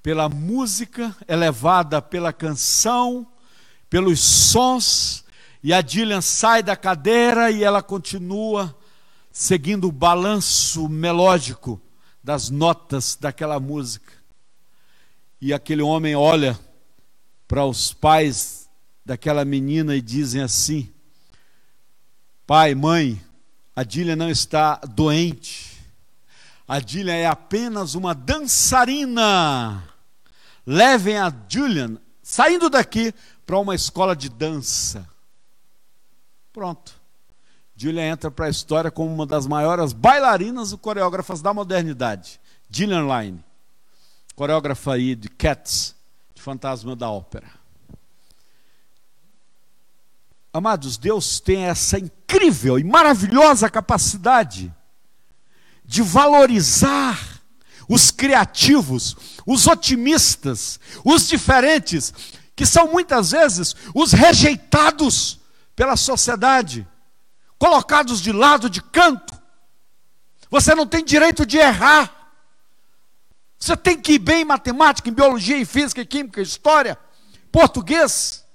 pela 0.02 0.28
música, 0.28 1.16
elevada 1.28 2.02
pela 2.02 2.34
canção, 2.34 3.26
pelos 3.90 4.20
sons, 4.20 5.24
e 5.64 5.72
a 5.72 5.82
Dillian 5.82 6.22
sai 6.22 6.62
da 6.62 6.76
cadeira 6.76 7.50
e 7.50 7.64
ela 7.64 7.82
continua 7.82 8.78
seguindo 9.32 9.88
o 9.88 9.92
balanço 9.92 10.90
melódico 10.90 11.82
das 12.24 12.50
notas 12.50 13.18
daquela 13.20 13.60
música. 13.60 14.12
E 15.40 15.54
aquele 15.54 15.82
homem 15.82 16.16
olha 16.16 16.60
para 17.48 17.66
os 17.66 17.94
pais 17.94 18.70
daquela 19.06 19.46
menina 19.46 19.96
e 19.96 20.02
dizem 20.02 20.42
assim: 20.42 20.94
Pai, 22.46 22.76
mãe, 22.76 23.22
a 23.76 23.84
Dília 23.84 24.16
não 24.16 24.30
está 24.30 24.76
doente, 24.78 25.73
a 26.68 26.80
Julian 26.80 27.16
é 27.16 27.26
apenas 27.26 27.94
uma 27.96 28.14
dançarina. 28.14 29.84
Levem 30.66 31.18
a 31.18 31.34
Julian, 31.48 31.98
saindo 32.22 32.70
daqui, 32.70 33.14
para 33.46 33.58
uma 33.58 33.76
escola 33.76 34.16
de 34.16 34.30
dança. 34.30 35.08
Pronto. 36.54 36.94
Julian 37.76 38.12
entra 38.12 38.32
para 38.32 38.46
a 38.46 38.50
história 38.50 38.90
como 38.90 39.14
uma 39.14 39.26
das 39.26 39.46
maiores 39.46 39.92
bailarinas 39.92 40.72
e 40.72 40.78
coreógrafas 40.78 41.42
da 41.42 41.54
modernidade. 41.54 42.40
Gillian 42.70 43.06
Line, 43.06 43.44
coreógrafa 44.36 44.94
aí 44.94 45.16
de 45.16 45.28
Cats, 45.28 45.96
de 46.34 46.42
Fantasma 46.42 46.96
da 46.96 47.10
Ópera. 47.10 47.50
Amados, 50.54 50.98
Deus 50.98 51.40
tem 51.40 51.64
essa 51.66 51.98
incrível 51.98 52.80
e 52.80 52.84
maravilhosa 52.84 53.70
capacidade 53.70 54.74
de 55.86 56.02
valorizar 56.02 57.20
os 57.88 58.12
criativos, 58.12 59.16
os 59.46 59.68
otimistas, 59.68 60.80
os 61.04 61.28
diferentes, 61.28 62.14
que 62.56 62.66
são 62.66 62.92
muitas 62.92 63.32
vezes 63.32 63.76
os 63.94 64.12
rejeitados 64.12 65.40
pela 65.76 65.96
sociedade, 65.96 66.88
colocados 67.58 68.22
de 68.22 68.32
lado, 68.32 68.70
de 68.70 68.82
canto. 68.82 69.34
Você 70.50 70.76
não 70.76 70.86
tem 70.86 71.04
direito 71.04 71.46
de 71.46 71.58
errar. 71.58 72.32
Você 73.58 73.76
tem 73.78 74.00
que 74.00 74.14
ir 74.14 74.20
bem 74.20 74.42
em 74.42 74.46
matemática, 74.46 75.10
em 75.10 75.14
biologia, 75.14 75.58
em 75.58 75.66
física, 75.66 76.02
em 76.02 76.06
química, 76.06 76.42
em 76.42 76.44
história, 76.44 77.00
português. 77.52 78.46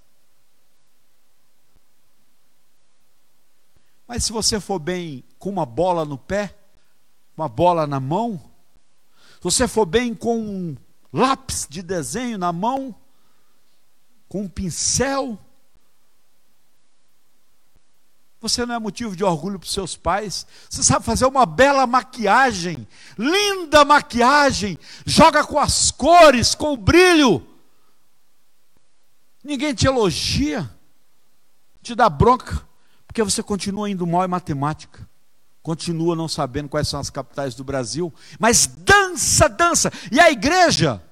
Mas 4.07 4.25
se 4.25 4.33
você 4.33 4.61
for 4.61 4.79
bem 4.79 5.25
com 5.38 5.51
uma 5.51 5.67
bola 5.67 6.05
no 6.05 6.17
pé, 6.17 6.58
uma 7.38 7.48
bola 7.48 7.87
na 7.87 8.01
mão, 8.01 8.40
se 9.37 9.44
você 9.44 9.68
for 9.68 9.87
bem 9.87 10.12
com 10.12 10.37
um 10.37 10.77
lápis 11.12 11.68
de 11.70 11.83
desenho 11.83 12.37
na 12.37 12.53
mão, 12.53 12.92
com 14.29 14.42
um 14.42 14.48
pincel, 14.48 15.38
você 18.40 18.66
não 18.66 18.74
é 18.74 18.79
motivo 18.81 19.14
de 19.14 19.22
orgulho 19.22 19.57
para 19.57 19.66
os 19.66 19.72
seus 19.72 19.96
pais. 19.96 20.46
Você 20.68 20.83
sabe 20.83 21.05
fazer 21.05 21.27
uma 21.27 21.46
bela 21.46 21.87
maquiagem, 21.87 22.87
linda 23.16 23.85
maquiagem, 23.85 24.77
joga 25.07 25.44
com 25.44 25.61
as 25.61 25.92
cores, 25.92 26.57
com 26.57 26.72
o 26.72 26.77
brilho. 26.77 27.46
Ninguém 29.44 29.74
te 29.74 29.87
elogia, 29.87 30.68
te 31.83 31.94
dá 31.94 32.09
bronca, 32.09 32.66
porque 33.07 33.22
você 33.22 33.44
continua 33.44 33.88
indo 33.88 34.07
mal 34.07 34.24
em 34.24 34.29
matemática 34.29 35.09
continua 35.62 36.16
não 36.16 36.29
sabendo 36.29 36.68
quais 36.68 36.88
são 36.88 37.01
as 37.01 37.11
capitais 37.11 37.55
do 37.55 37.64
Brasil, 37.64 38.12
mas 38.38 38.66
dança, 38.66 39.49
dança. 39.49 39.92
E 40.11 40.18
a 40.18 40.31
igreja 40.31 41.03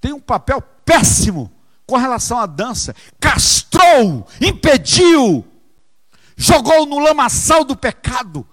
tem 0.00 0.12
um 0.12 0.20
papel 0.20 0.62
péssimo 0.84 1.52
com 1.86 1.96
relação 1.96 2.38
à 2.38 2.46
dança. 2.46 2.94
Castrou, 3.20 4.26
impediu, 4.40 5.46
jogou 6.36 6.86
no 6.86 6.98
lamaçal 6.98 7.64
do 7.64 7.76
pecado 7.76 8.46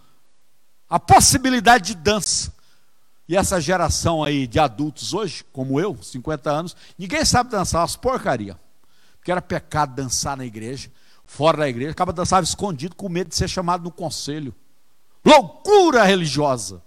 a 0.89 1.00
possibilidade 1.00 1.88
de 1.88 1.96
dança. 1.96 2.54
E 3.28 3.36
essa 3.36 3.60
geração 3.60 4.24
aí 4.24 4.48
de 4.48 4.58
adultos 4.58 5.13
hoje, 5.13 5.43
como 5.52 5.80
eu, 5.80 6.02
50 6.02 6.50
anos, 6.50 6.76
ninguém 6.98 7.26
sabe 7.26 7.50
dançar 7.50 7.82
umas 7.82 7.96
porcaria. 7.96 8.58
Porque 9.17 9.32
era 9.32 9.41
pecado 9.41 9.96
dançar 9.96 10.38
na 10.38 10.46
igreja. 10.46 10.89
Fora 11.28 11.58
da 11.58 11.70
igreja, 11.70 11.92
acaba 11.92 12.13
dançava 12.13 12.44
escondido 12.44 12.96
com 12.96 13.10
medo 13.10 13.28
de 13.28 13.36
ser 13.36 13.50
chamado 13.50 13.84
no 13.84 13.92
conselho. 13.92 14.56
Loucura 15.24 16.04
religiosa. 16.04 16.82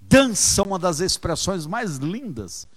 Dança, 0.00 0.62
uma 0.62 0.78
das 0.78 1.00
expressões 1.00 1.66
mais 1.66 1.96
lindas. 1.96 2.68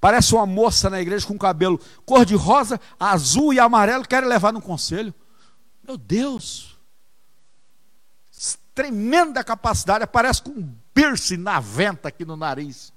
Parece 0.00 0.34
uma 0.34 0.46
moça 0.46 0.88
na 0.88 0.98
igreja 0.98 1.26
com 1.26 1.38
cabelo 1.38 1.78
cor 2.06 2.24
de 2.24 2.34
rosa, 2.34 2.80
azul 2.98 3.52
e 3.52 3.60
amarelo, 3.60 4.08
quer 4.08 4.24
levar 4.24 4.50
no 4.50 4.62
conselho. 4.62 5.14
Meu 5.86 5.98
Deus! 5.98 6.70
Tremenda 8.74 9.44
capacidade, 9.44 10.04
aparece 10.04 10.40
com 10.40 10.52
um 10.52 10.74
piercing 10.94 11.36
na 11.36 11.60
venta 11.60 12.08
aqui 12.08 12.24
no 12.24 12.34
nariz. 12.34 12.94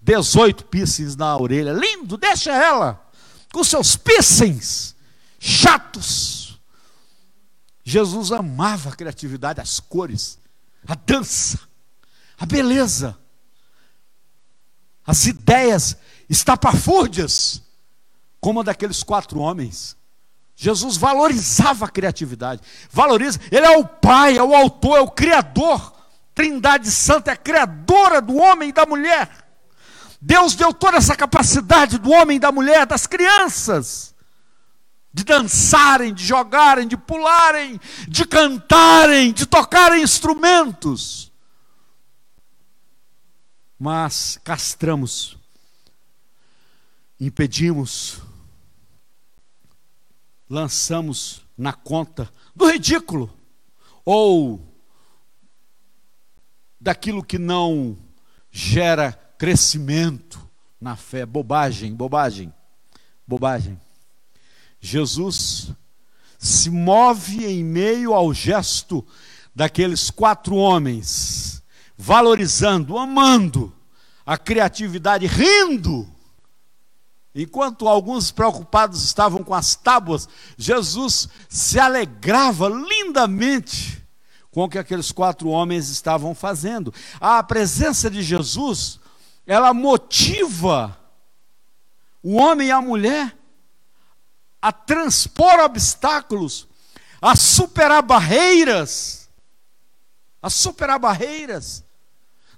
18 0.00 0.64
piercings 0.64 1.16
na 1.16 1.36
orelha. 1.36 1.72
Lindo, 1.72 2.16
deixa 2.16 2.50
ela 2.50 3.06
com 3.52 3.62
seus 3.62 3.94
piercings 3.94 4.96
chatos. 5.40 6.60
Jesus 7.82 8.30
amava 8.30 8.90
a 8.90 8.94
criatividade, 8.94 9.60
as 9.60 9.80
cores, 9.80 10.38
a 10.86 10.94
dança, 10.94 11.58
a 12.38 12.44
beleza, 12.46 13.18
as 15.04 15.26
ideias 15.26 15.96
estapafúrdias, 16.28 17.62
como 18.38 18.60
a 18.60 18.62
daqueles 18.62 19.02
quatro 19.02 19.40
homens. 19.40 19.96
Jesus 20.54 20.98
valorizava 20.98 21.86
a 21.86 21.88
criatividade, 21.88 22.60
valoriza, 22.90 23.40
ele 23.50 23.64
é 23.64 23.78
o 23.78 23.84
Pai, 23.84 24.36
é 24.36 24.42
o 24.42 24.54
autor, 24.54 24.98
é 24.98 25.00
o 25.00 25.10
Criador. 25.10 25.94
Trindade 26.34 26.90
Santa 26.90 27.32
é 27.32 27.36
criadora 27.36 28.20
do 28.20 28.36
homem 28.36 28.68
e 28.68 28.72
da 28.72 28.86
mulher. 28.86 29.28
Deus 30.20 30.54
deu 30.54 30.72
toda 30.72 30.98
essa 30.98 31.16
capacidade 31.16 31.98
do 31.98 32.10
homem 32.10 32.36
e 32.36 32.40
da 32.40 32.52
mulher, 32.52 32.86
das 32.86 33.06
crianças, 33.06 34.14
de 35.12 35.24
dançarem, 35.24 36.14
de 36.14 36.24
jogarem, 36.24 36.86
de 36.86 36.96
pularem, 36.96 37.80
de 38.08 38.24
cantarem, 38.24 39.32
de 39.32 39.44
tocarem 39.44 40.02
instrumentos. 40.02 41.32
Mas 43.78 44.38
castramos, 44.44 45.36
impedimos, 47.18 48.20
lançamos 50.48 51.44
na 51.56 51.72
conta 51.72 52.30
do 52.54 52.70
ridículo 52.70 53.32
ou 54.04 54.60
daquilo 56.80 57.24
que 57.24 57.38
não 57.38 57.96
gera 58.50 59.12
crescimento 59.38 60.40
na 60.80 60.96
fé. 60.96 61.26
Bobagem, 61.26 61.94
bobagem, 61.94 62.52
bobagem. 63.26 63.80
Jesus 64.80 65.72
se 66.38 66.70
move 66.70 67.44
em 67.44 67.62
meio 67.62 68.14
ao 68.14 68.32
gesto 68.32 69.06
daqueles 69.54 70.10
quatro 70.10 70.54
homens, 70.56 71.62
valorizando, 71.96 72.96
amando 72.96 73.72
a 74.24 74.38
criatividade, 74.38 75.26
rindo 75.26 76.08
Enquanto 77.34 77.86
alguns 77.86 78.32
preocupados 78.32 79.04
estavam 79.04 79.44
com 79.44 79.54
as 79.54 79.76
tábuas, 79.76 80.28
Jesus 80.56 81.28
se 81.48 81.78
alegrava 81.78 82.68
lindamente 82.68 84.04
com 84.50 84.64
o 84.64 84.68
que 84.68 84.78
aqueles 84.78 85.12
quatro 85.12 85.48
homens 85.48 85.88
estavam 85.88 86.34
fazendo. 86.34 86.92
A 87.20 87.40
presença 87.42 88.10
de 88.10 88.20
Jesus, 88.20 88.98
ela 89.46 89.72
motiva 89.72 90.98
o 92.20 92.34
homem 92.34 92.68
e 92.68 92.72
a 92.72 92.82
mulher 92.82 93.36
a 94.60 94.72
transpor 94.72 95.60
obstáculos, 95.60 96.68
a 97.20 97.34
superar 97.34 98.02
barreiras, 98.02 99.28
a 100.42 100.50
superar 100.50 100.98
barreiras. 100.98 101.84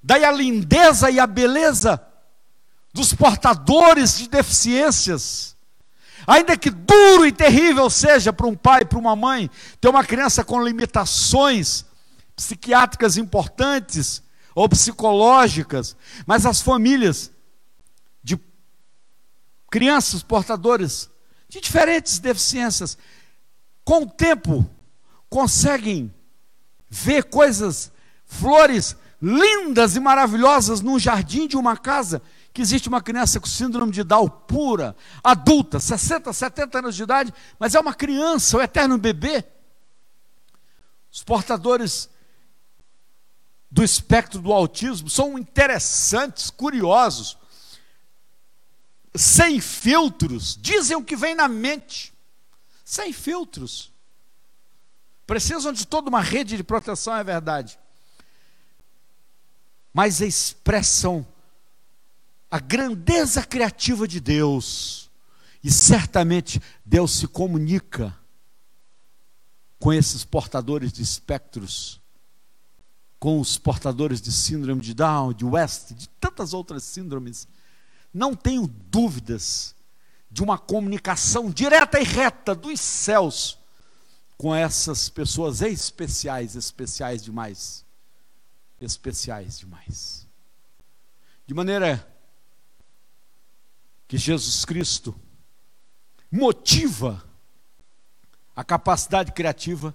Daí 0.03 0.25
a 0.25 0.33
lindeza 0.33 1.11
e 1.11 1.21
a 1.21 1.27
beleza 1.27 2.05
dos 2.93 3.15
portadores 3.15 4.19
de 4.19 4.29
deficiências. 4.29 5.57
Ainda 6.27 6.57
que 6.57 6.71
duro 6.71 7.27
e 7.27 7.33
terrível 7.33 7.88
seja 7.88 8.33
para 8.33 8.47
um 8.47 8.55
pai, 8.55 8.85
para 8.85 8.99
uma 8.99 9.17
mãe, 9.17 9.51
ter 9.81 9.88
uma 9.88 10.05
criança 10.05 10.45
com 10.45 10.62
limitações 10.62 11.85
psiquiátricas 12.37 13.17
importantes 13.17 14.23
ou 14.55 14.69
psicológicas, 14.69 15.97
mas 16.27 16.47
as 16.47 16.61
famílias 16.61 17.31
de 18.23 18.38
crianças 19.71 20.23
portadores 20.23 21.11
de 21.53 21.61
diferentes 21.61 22.19
deficiências, 22.19 22.97
com 23.85 24.05
o 24.05 24.11
tempo, 24.11 24.67
conseguem 25.29 26.12
ver 26.88 27.25
coisas, 27.25 27.93
flores 28.25 28.97
lindas 29.21 29.95
e 29.95 30.01
maravilhosas 30.01 30.81
num 30.81 30.99
jardim 30.99 31.47
de 31.47 31.55
uma 31.55 31.77
casa 31.77 32.23
que 32.55 32.62
existe 32.62 32.88
uma 32.88 33.03
criança 33.03 33.38
com 33.38 33.47
síndrome 33.47 33.93
de 33.93 34.03
Down 34.03 34.31
pura, 34.31 34.97
adulta, 35.23 35.79
60, 35.79 36.33
70 36.33 36.79
anos 36.79 36.97
de 36.97 37.03
idade, 37.03 37.35
mas 37.59 37.75
é 37.75 37.81
uma 37.81 37.93
criança, 37.93 38.57
o 38.57 38.61
um 38.61 38.62
eterno 38.62 38.97
bebê. 38.97 39.45
Os 41.12 41.23
portadores 41.23 42.09
do 43.71 43.85
espectro 43.85 44.41
do 44.41 44.55
autismo 44.55 45.11
são 45.11 45.38
interessantes, 45.38 46.49
curiosos, 46.49 47.37
sem 49.14 49.61
filtros, 49.61 50.59
dizem 50.61 50.96
o 50.96 51.05
que 51.05 51.16
vem 51.16 51.35
na 51.35 51.48
mente, 51.48 52.12
sem 52.85 53.12
filtros. 53.12 53.92
Precisam 55.27 55.72
de 55.72 55.87
toda 55.87 56.09
uma 56.09 56.20
rede 56.20 56.57
de 56.57 56.64
proteção, 56.64 57.16
é 57.16 57.25
verdade. 57.25 57.79
Mas 59.92 60.20
expressam 60.20 61.27
a 62.51 62.59
grandeza 62.59 63.42
criativa 63.42 64.07
de 64.07 64.20
Deus. 64.20 65.11
E 65.64 65.70
certamente 65.70 66.61
Deus 66.85 67.12
se 67.12 67.27
comunica 67.27 68.14
com 69.79 69.92
esses 69.92 70.25
portadores 70.25 70.92
de 70.92 71.03
espectros, 71.03 72.01
com 73.18 73.40
os 73.40 73.57
portadores 73.57 74.20
de 74.20 74.31
síndrome 74.31 74.81
de 74.81 74.92
Down, 74.92 75.33
de 75.33 75.44
West, 75.44 75.92
de 75.92 76.09
tantas 76.09 76.53
outras 76.53 76.85
síndromes. 76.85 77.48
Não 78.12 78.35
tenho 78.35 78.66
dúvidas 78.66 79.75
de 80.31 80.42
uma 80.42 80.59
comunicação 80.59 81.51
direta 81.51 82.01
e 82.01 82.05
reta 82.05 82.55
dos 82.55 82.81
céus 82.81 83.59
com 84.37 84.55
essas 84.55 85.09
pessoas 85.09 85.62
especiais, 85.62 86.57
especiais 86.57 87.22
demais. 87.22 87.85
Especiais 88.81 89.59
demais. 89.59 90.27
De 91.46 91.55
maneira 91.55 92.07
que 94.09 94.18
Jesus 94.18 94.64
Cristo 94.64 95.14
motiva 96.31 97.25
a 98.55 98.64
capacidade 98.64 99.33
criativa 99.33 99.94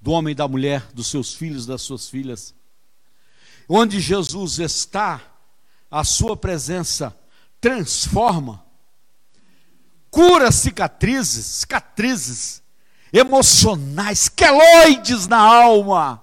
do 0.00 0.12
homem 0.12 0.32
e 0.32 0.34
da 0.34 0.48
mulher, 0.48 0.86
dos 0.92 1.08
seus 1.08 1.34
filhos, 1.34 1.66
das 1.66 1.82
suas 1.82 2.08
filhas. 2.08 2.54
Onde 3.68 4.00
Jesus 4.00 4.58
está, 4.58 5.20
a 5.90 6.04
sua 6.04 6.36
presença 6.36 7.16
transforma, 7.60 8.64
cura 10.10 10.50
cicatrizes, 10.50 11.44
cicatrizes 11.44 12.62
emocionais, 13.12 14.28
queloides 14.28 15.26
na 15.26 15.38
alma, 15.38 16.22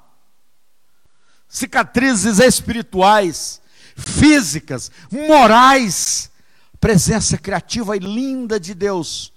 cicatrizes 1.47 2.39
espirituais, 2.39 3.61
físicas, 3.95 4.91
morais, 5.11 6.31
presença 6.79 7.37
criativa 7.37 7.95
e 7.95 7.99
linda 7.99 8.59
de 8.59 8.73
Deus 8.73 9.33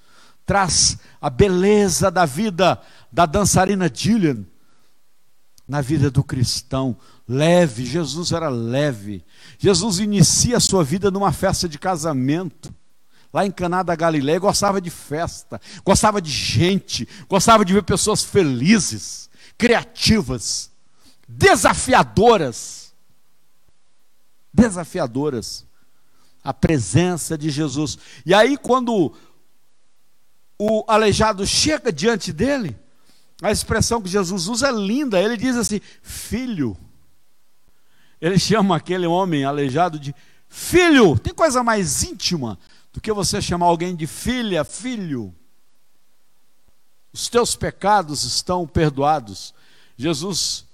traz 0.51 0.99
a 1.21 1.31
beleza 1.31 2.11
da 2.11 2.27
vida 2.27 2.81
da 3.13 3.25
dançarina 3.25 3.89
Gillian 3.93 4.45
na 5.67 5.81
vida 5.81 6.11
do 6.11 6.25
cristão. 6.25 6.97
Leve, 7.33 7.87
Jesus 7.87 8.33
era 8.33 8.49
leve. 8.49 9.25
Jesus 9.57 10.01
inicia 10.01 10.57
a 10.57 10.61
sua 10.61 10.83
vida 10.83 11.13
numa 11.13 11.31
festa 11.31 11.69
de 11.69 11.79
casamento. 11.79 12.75
Lá 13.33 13.47
em 13.47 13.53
Caná 13.53 13.85
da 13.85 13.95
Galileia, 13.95 14.41
gostava 14.41 14.81
de 14.81 14.91
festa, 14.91 15.61
gostava 15.85 16.21
de 16.21 16.33
gente, 16.33 17.07
gostava 17.29 17.65
de 17.65 17.73
ver 17.73 17.85
pessoas 17.85 18.25
felizes, 18.25 19.31
criativas, 19.57 20.73
desafiadoras. 21.29 22.93
Desafiadoras 24.53 25.65
a 26.43 26.53
presença 26.53 27.39
de 27.39 27.49
Jesus. 27.49 27.97
E 28.27 28.35
aí, 28.35 28.57
quando 28.57 29.15
o 30.59 30.85
aleijado 30.89 31.47
chega 31.47 31.93
diante 31.93 32.33
dele, 32.33 32.77
a 33.41 33.53
expressão 33.53 34.03
que 34.03 34.09
Jesus 34.09 34.49
usa 34.49 34.67
é 34.67 34.73
linda. 34.73 35.21
Ele 35.21 35.37
diz 35.37 35.55
assim: 35.55 35.81
Filho. 36.03 36.77
Ele 38.21 38.39
chama 38.39 38.77
aquele 38.77 39.07
homem 39.07 39.45
aleijado 39.45 39.99
de 39.99 40.15
filho. 40.49 41.19
Tem 41.19 41.33
coisa 41.33 41.63
mais 41.63 42.03
íntima 42.03 42.59
do 42.93 43.01
que 43.01 43.13
você 43.13 43.41
chamar 43.41 43.67
alguém 43.67 43.95
de 43.95 44.07
filha, 44.07 44.65
filho. 44.65 45.35
os 47.13 47.29
teus 47.29 47.57
pecados 47.57 48.25
estão 48.25 48.67
perdoados. 48.67 49.55
Jesus 49.97 50.65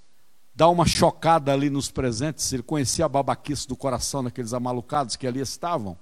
dá 0.55 0.68
uma 0.68 0.86
chocada 0.86 1.53
ali 1.53 1.68
nos 1.68 1.90
presentes, 1.90 2.51
ele 2.53 2.62
conhecia 2.62 3.05
a 3.05 3.09
babaquice 3.09 3.68
do 3.68 3.76
coração 3.76 4.24
daqueles 4.24 4.55
amalucados 4.55 5.14
que 5.14 5.26
ali 5.26 5.40
estavam. 5.40 5.99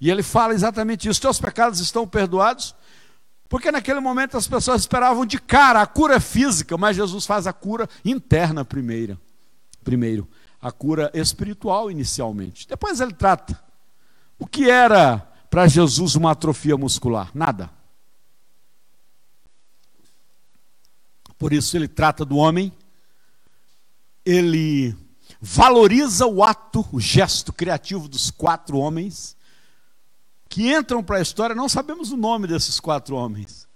E 0.00 0.10
ele 0.10 0.22
fala 0.22 0.54
exatamente 0.54 1.02
isso: 1.02 1.10
os 1.10 1.18
teus 1.18 1.38
pecados 1.38 1.80
estão 1.80 2.08
perdoados, 2.08 2.74
porque 3.48 3.70
naquele 3.70 4.00
momento 4.00 4.36
as 4.36 4.48
pessoas 4.48 4.80
esperavam 4.82 5.26
de 5.26 5.38
cara 5.38 5.82
a 5.82 5.86
cura 5.86 6.18
física, 6.20 6.78
mas 6.78 6.96
Jesus 6.96 7.26
faz 7.26 7.46
a 7.46 7.52
cura 7.52 7.88
interna 8.04 8.64
primeiro. 8.64 9.20
Primeiro, 9.84 10.28
a 10.60 10.72
cura 10.72 11.10
espiritual 11.14 11.90
inicialmente. 11.90 12.66
Depois 12.66 13.00
ele 13.00 13.14
trata. 13.14 13.62
O 14.38 14.46
que 14.46 14.70
era 14.70 15.18
para 15.50 15.66
Jesus 15.66 16.14
uma 16.14 16.32
atrofia 16.32 16.76
muscular? 16.76 17.30
Nada. 17.34 17.70
Por 21.38 21.52
isso 21.52 21.76
ele 21.76 21.88
trata 21.88 22.24
do 22.24 22.36
homem 22.36 22.72
ele 24.28 24.94
valoriza 25.40 26.26
o 26.26 26.44
ato, 26.44 26.86
o 26.92 27.00
gesto 27.00 27.50
criativo 27.50 28.06
dos 28.06 28.30
quatro 28.30 28.76
homens 28.76 29.34
que 30.50 30.70
entram 30.70 31.02
para 31.02 31.16
a 31.16 31.22
história, 31.22 31.56
não 31.56 31.68
sabemos 31.68 32.12
o 32.12 32.16
nome 32.16 32.46
desses 32.46 32.78
quatro 32.78 33.16
homens, 33.16 33.66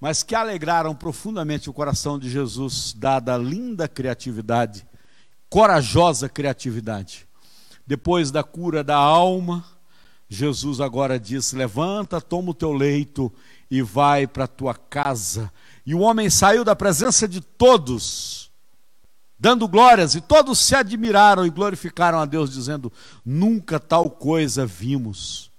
mas 0.00 0.24
que 0.24 0.34
alegraram 0.34 0.92
profundamente 0.92 1.70
o 1.70 1.72
coração 1.72 2.18
de 2.18 2.28
Jesus, 2.28 2.92
dada 2.96 3.34
a 3.34 3.38
linda 3.38 3.86
criatividade, 3.86 4.84
corajosa 5.48 6.28
criatividade. 6.28 7.26
Depois 7.86 8.30
da 8.30 8.42
cura 8.42 8.82
da 8.82 8.96
alma, 8.96 9.64
Jesus 10.28 10.80
agora 10.80 11.18
diz: 11.18 11.52
Levanta, 11.52 12.20
toma 12.20 12.50
o 12.50 12.54
teu 12.54 12.72
leito 12.72 13.32
e 13.70 13.82
vai 13.82 14.26
para 14.26 14.44
a 14.44 14.48
tua 14.48 14.74
casa. 14.74 15.52
E 15.84 15.94
o 15.94 16.00
homem 16.00 16.28
saiu 16.28 16.64
da 16.64 16.74
presença 16.74 17.28
de 17.28 17.40
todos 17.40 18.46
dando 19.38 19.68
glórias, 19.68 20.14
e 20.14 20.20
todos 20.20 20.58
se 20.58 20.74
admiraram 20.74 21.44
e 21.44 21.50
glorificaram 21.50 22.18
a 22.18 22.24
Deus, 22.24 22.50
dizendo: 22.50 22.92
Nunca 23.24 23.78
tal 23.78 24.10
coisa 24.10 24.66
vimos. 24.66 25.50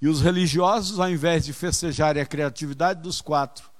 E 0.00 0.08
os 0.08 0.20
religiosos, 0.20 1.00
ao 1.00 1.08
invés 1.08 1.44
de 1.44 1.52
festejarem 1.52 2.22
a 2.22 2.26
criatividade 2.26 3.00
dos 3.00 3.20
quatro, 3.20 3.70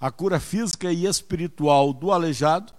a 0.00 0.10
cura 0.10 0.40
física 0.40 0.90
e 0.90 1.06
espiritual 1.06 1.92
do 1.92 2.10
aleijado, 2.10 2.72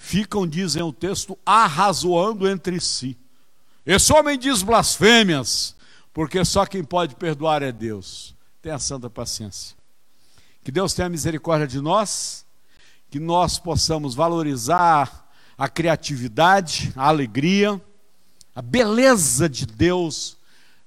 ficam, 0.00 0.46
dizem 0.46 0.82
o 0.82 0.94
texto, 0.94 1.38
arrazoando 1.44 2.48
entre 2.48 2.80
si. 2.80 3.18
Esse 3.84 4.10
homem 4.14 4.38
diz 4.38 4.62
blasfêmias, 4.62 5.76
porque 6.12 6.42
só 6.42 6.64
quem 6.64 6.82
pode 6.82 7.14
perdoar 7.14 7.62
é 7.62 7.70
Deus. 7.70 8.34
Tenha 8.62 8.78
santa 8.78 9.10
paciência. 9.10 9.76
Que 10.64 10.72
Deus 10.72 10.94
tenha 10.94 11.08
misericórdia 11.08 11.66
de 11.66 11.80
nós 11.80 12.46
que 13.10 13.18
nós 13.18 13.58
possamos 13.58 14.14
valorizar 14.14 15.28
a 15.58 15.68
criatividade, 15.68 16.92
a 16.94 17.08
alegria, 17.08 17.80
a 18.54 18.62
beleza 18.62 19.48
de 19.48 19.66
Deus 19.66 20.38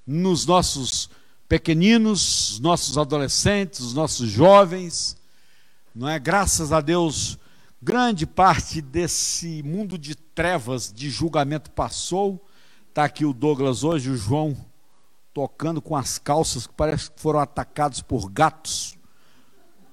nos 0.07 0.45
nossos 0.45 1.09
pequeninos, 1.49 2.59
nossos 2.61 2.97
adolescentes, 2.97 3.82
os 3.82 3.93
nossos 3.93 4.30
jovens. 4.30 5.18
Não 5.93 6.07
é? 6.07 6.18
Graças 6.18 6.72
a 6.72 6.80
Deus, 6.80 7.38
grande 7.84 8.26
parte 8.26 8.82
desse 8.82 9.62
mundo 9.62 9.98
de 9.98 10.16
trevas, 10.16 10.92
de 10.92 11.10
julgamento 11.10 11.70
passou. 11.70 12.42
Está 12.88 13.04
aqui 13.04 13.26
o 13.26 13.34
Douglas 13.34 13.84
hoje, 13.84 14.10
o 14.10 14.16
João 14.16 14.56
tocando 15.34 15.82
com 15.82 15.96
as 15.96 16.18
calças 16.18 16.66
que 16.66 16.74
parece 16.74 17.12
que 17.12 17.20
foram 17.20 17.40
atacados 17.40 18.02
por 18.02 18.30
gatos, 18.30 18.98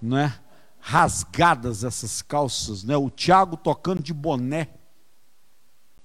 não 0.00 0.18
é? 0.18 0.38
rasgadas 0.78 1.82
essas 1.82 2.22
calças, 2.22 2.84
né? 2.84 2.96
O 2.96 3.10
Tiago 3.10 3.56
tocando 3.56 4.02
de 4.02 4.14
boné, 4.14 4.68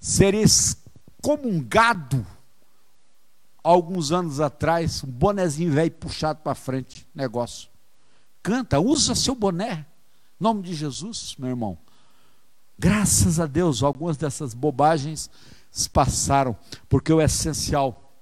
ser 0.00 0.34
excomungado 0.34 2.26
alguns 3.62 4.10
anos 4.12 4.40
atrás, 4.40 5.04
um 5.04 5.10
bonezinho 5.10 5.72
velho 5.72 5.92
puxado 5.92 6.40
para 6.40 6.54
frente, 6.54 7.06
negócio. 7.14 7.70
Canta, 8.42 8.80
usa 8.80 9.14
seu 9.14 9.34
boné, 9.34 9.86
nome 10.38 10.62
de 10.62 10.74
Jesus, 10.74 11.34
meu 11.38 11.48
irmão. 11.48 11.78
Graças 12.78 13.40
a 13.40 13.46
Deus, 13.46 13.82
algumas 13.82 14.16
dessas 14.16 14.52
bobagens 14.52 15.30
passaram, 15.92 16.56
porque 16.88 17.12
o 17.12 17.20
essencial, 17.20 18.14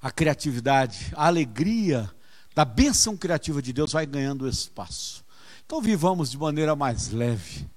a 0.00 0.10
criatividade, 0.10 1.12
a 1.14 1.26
alegria 1.26 2.10
da 2.54 2.64
bênção 2.64 3.16
criativa 3.16 3.62
de 3.62 3.72
Deus 3.72 3.92
vai 3.92 4.06
ganhando 4.06 4.48
espaço. 4.48 5.24
Então 5.64 5.80
vivamos 5.80 6.30
de 6.30 6.38
maneira 6.38 6.74
mais 6.74 7.10
leve, 7.10 7.68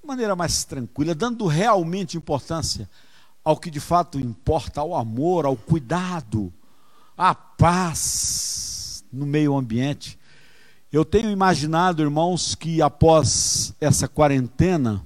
de 0.00 0.06
maneira 0.06 0.34
mais 0.34 0.64
tranquila, 0.64 1.14
dando 1.14 1.46
realmente 1.46 2.16
importância 2.16 2.88
ao 3.44 3.58
que 3.58 3.70
de 3.70 3.80
fato 3.80 4.18
importa, 4.18 4.80
ao 4.80 4.96
amor, 4.96 5.44
ao 5.44 5.54
cuidado, 5.54 6.52
à 7.16 7.34
paz 7.34 9.04
no 9.12 9.26
meio 9.26 9.54
ambiente. 9.54 10.18
Eu 10.94 11.04
tenho 11.04 11.28
imaginado, 11.28 12.04
irmãos, 12.04 12.54
que 12.54 12.80
após 12.80 13.74
essa 13.80 14.06
quarentena, 14.06 15.04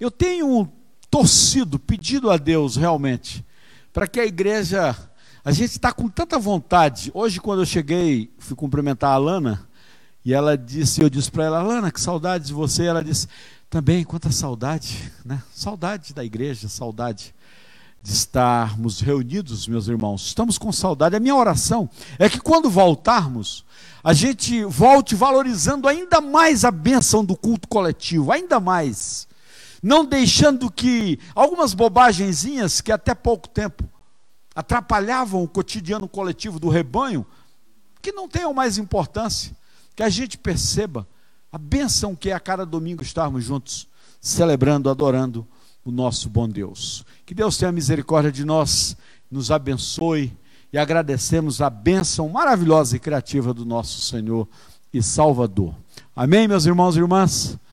eu 0.00 0.10
tenho 0.10 0.66
torcido, 1.10 1.78
pedido 1.78 2.30
a 2.30 2.38
Deus 2.38 2.76
realmente, 2.76 3.44
para 3.92 4.06
que 4.06 4.18
a 4.18 4.24
igreja, 4.24 4.96
a 5.44 5.52
gente 5.52 5.72
está 5.72 5.92
com 5.92 6.08
tanta 6.08 6.38
vontade. 6.38 7.10
Hoje, 7.12 7.38
quando 7.38 7.60
eu 7.60 7.66
cheguei, 7.66 8.32
fui 8.38 8.56
cumprimentar 8.56 9.10
a 9.10 9.14
Alana, 9.16 9.68
e 10.24 10.32
ela 10.32 10.56
disse, 10.56 11.02
eu 11.02 11.10
disse 11.10 11.30
para 11.30 11.44
ela, 11.44 11.62
Lana, 11.62 11.92
que 11.92 12.00
saudade 12.00 12.46
de 12.46 12.54
você. 12.54 12.86
Ela 12.86 13.04
disse, 13.04 13.28
também, 13.68 14.02
quanta 14.04 14.32
saudade, 14.32 15.12
né? 15.22 15.42
Saudade 15.52 16.14
da 16.14 16.24
igreja, 16.24 16.66
saudade 16.66 17.34
de 18.02 18.12
estarmos 18.12 19.00
reunidos, 19.00 19.68
meus 19.68 19.86
irmãos. 19.86 20.26
Estamos 20.26 20.58
com 20.58 20.72
saudade. 20.72 21.14
A 21.14 21.20
minha 21.20 21.36
oração 21.36 21.88
é 22.18 22.28
que 22.28 22.40
quando 22.40 22.68
voltarmos, 22.68 23.64
a 24.02 24.12
gente 24.12 24.64
volte 24.64 25.14
valorizando 25.14 25.86
ainda 25.86 26.20
mais 26.20 26.64
a 26.64 26.70
bênção 26.70 27.24
do 27.24 27.36
culto 27.36 27.68
coletivo, 27.68 28.32
ainda 28.32 28.58
mais. 28.58 29.28
Não 29.80 30.04
deixando 30.04 30.70
que 30.70 31.18
algumas 31.34 31.74
bobagenzinhas 31.74 32.80
que 32.80 32.90
até 32.90 33.14
pouco 33.14 33.48
tempo 33.48 33.84
atrapalhavam 34.54 35.42
o 35.42 35.48
cotidiano 35.48 36.08
coletivo 36.08 36.58
do 36.58 36.68
rebanho, 36.68 37.24
que 38.00 38.10
não 38.10 38.28
tenham 38.28 38.52
mais 38.52 38.78
importância 38.78 39.56
que 39.94 40.02
a 40.02 40.08
gente 40.08 40.36
perceba 40.36 41.06
a 41.52 41.58
benção 41.58 42.16
que 42.16 42.30
é 42.30 42.32
a 42.32 42.40
cada 42.40 42.66
domingo 42.66 43.02
estarmos 43.02 43.44
juntos, 43.44 43.86
celebrando, 44.20 44.90
adorando 44.90 45.46
o 45.84 45.90
nosso 45.90 46.28
bom 46.28 46.48
Deus. 46.48 47.04
Que 47.26 47.34
Deus 47.34 47.56
tenha 47.56 47.72
misericórdia 47.72 48.30
de 48.30 48.44
nós, 48.44 48.96
nos 49.30 49.50
abençoe 49.50 50.32
e 50.72 50.78
agradecemos 50.78 51.60
a 51.60 51.68
bênção 51.68 52.28
maravilhosa 52.28 52.96
e 52.96 53.00
criativa 53.00 53.52
do 53.52 53.64
nosso 53.64 54.00
Senhor 54.00 54.48
e 54.92 55.02
Salvador. 55.02 55.74
Amém, 56.14 56.46
meus 56.46 56.66
irmãos 56.66 56.96
e 56.96 57.00
irmãs? 57.00 57.58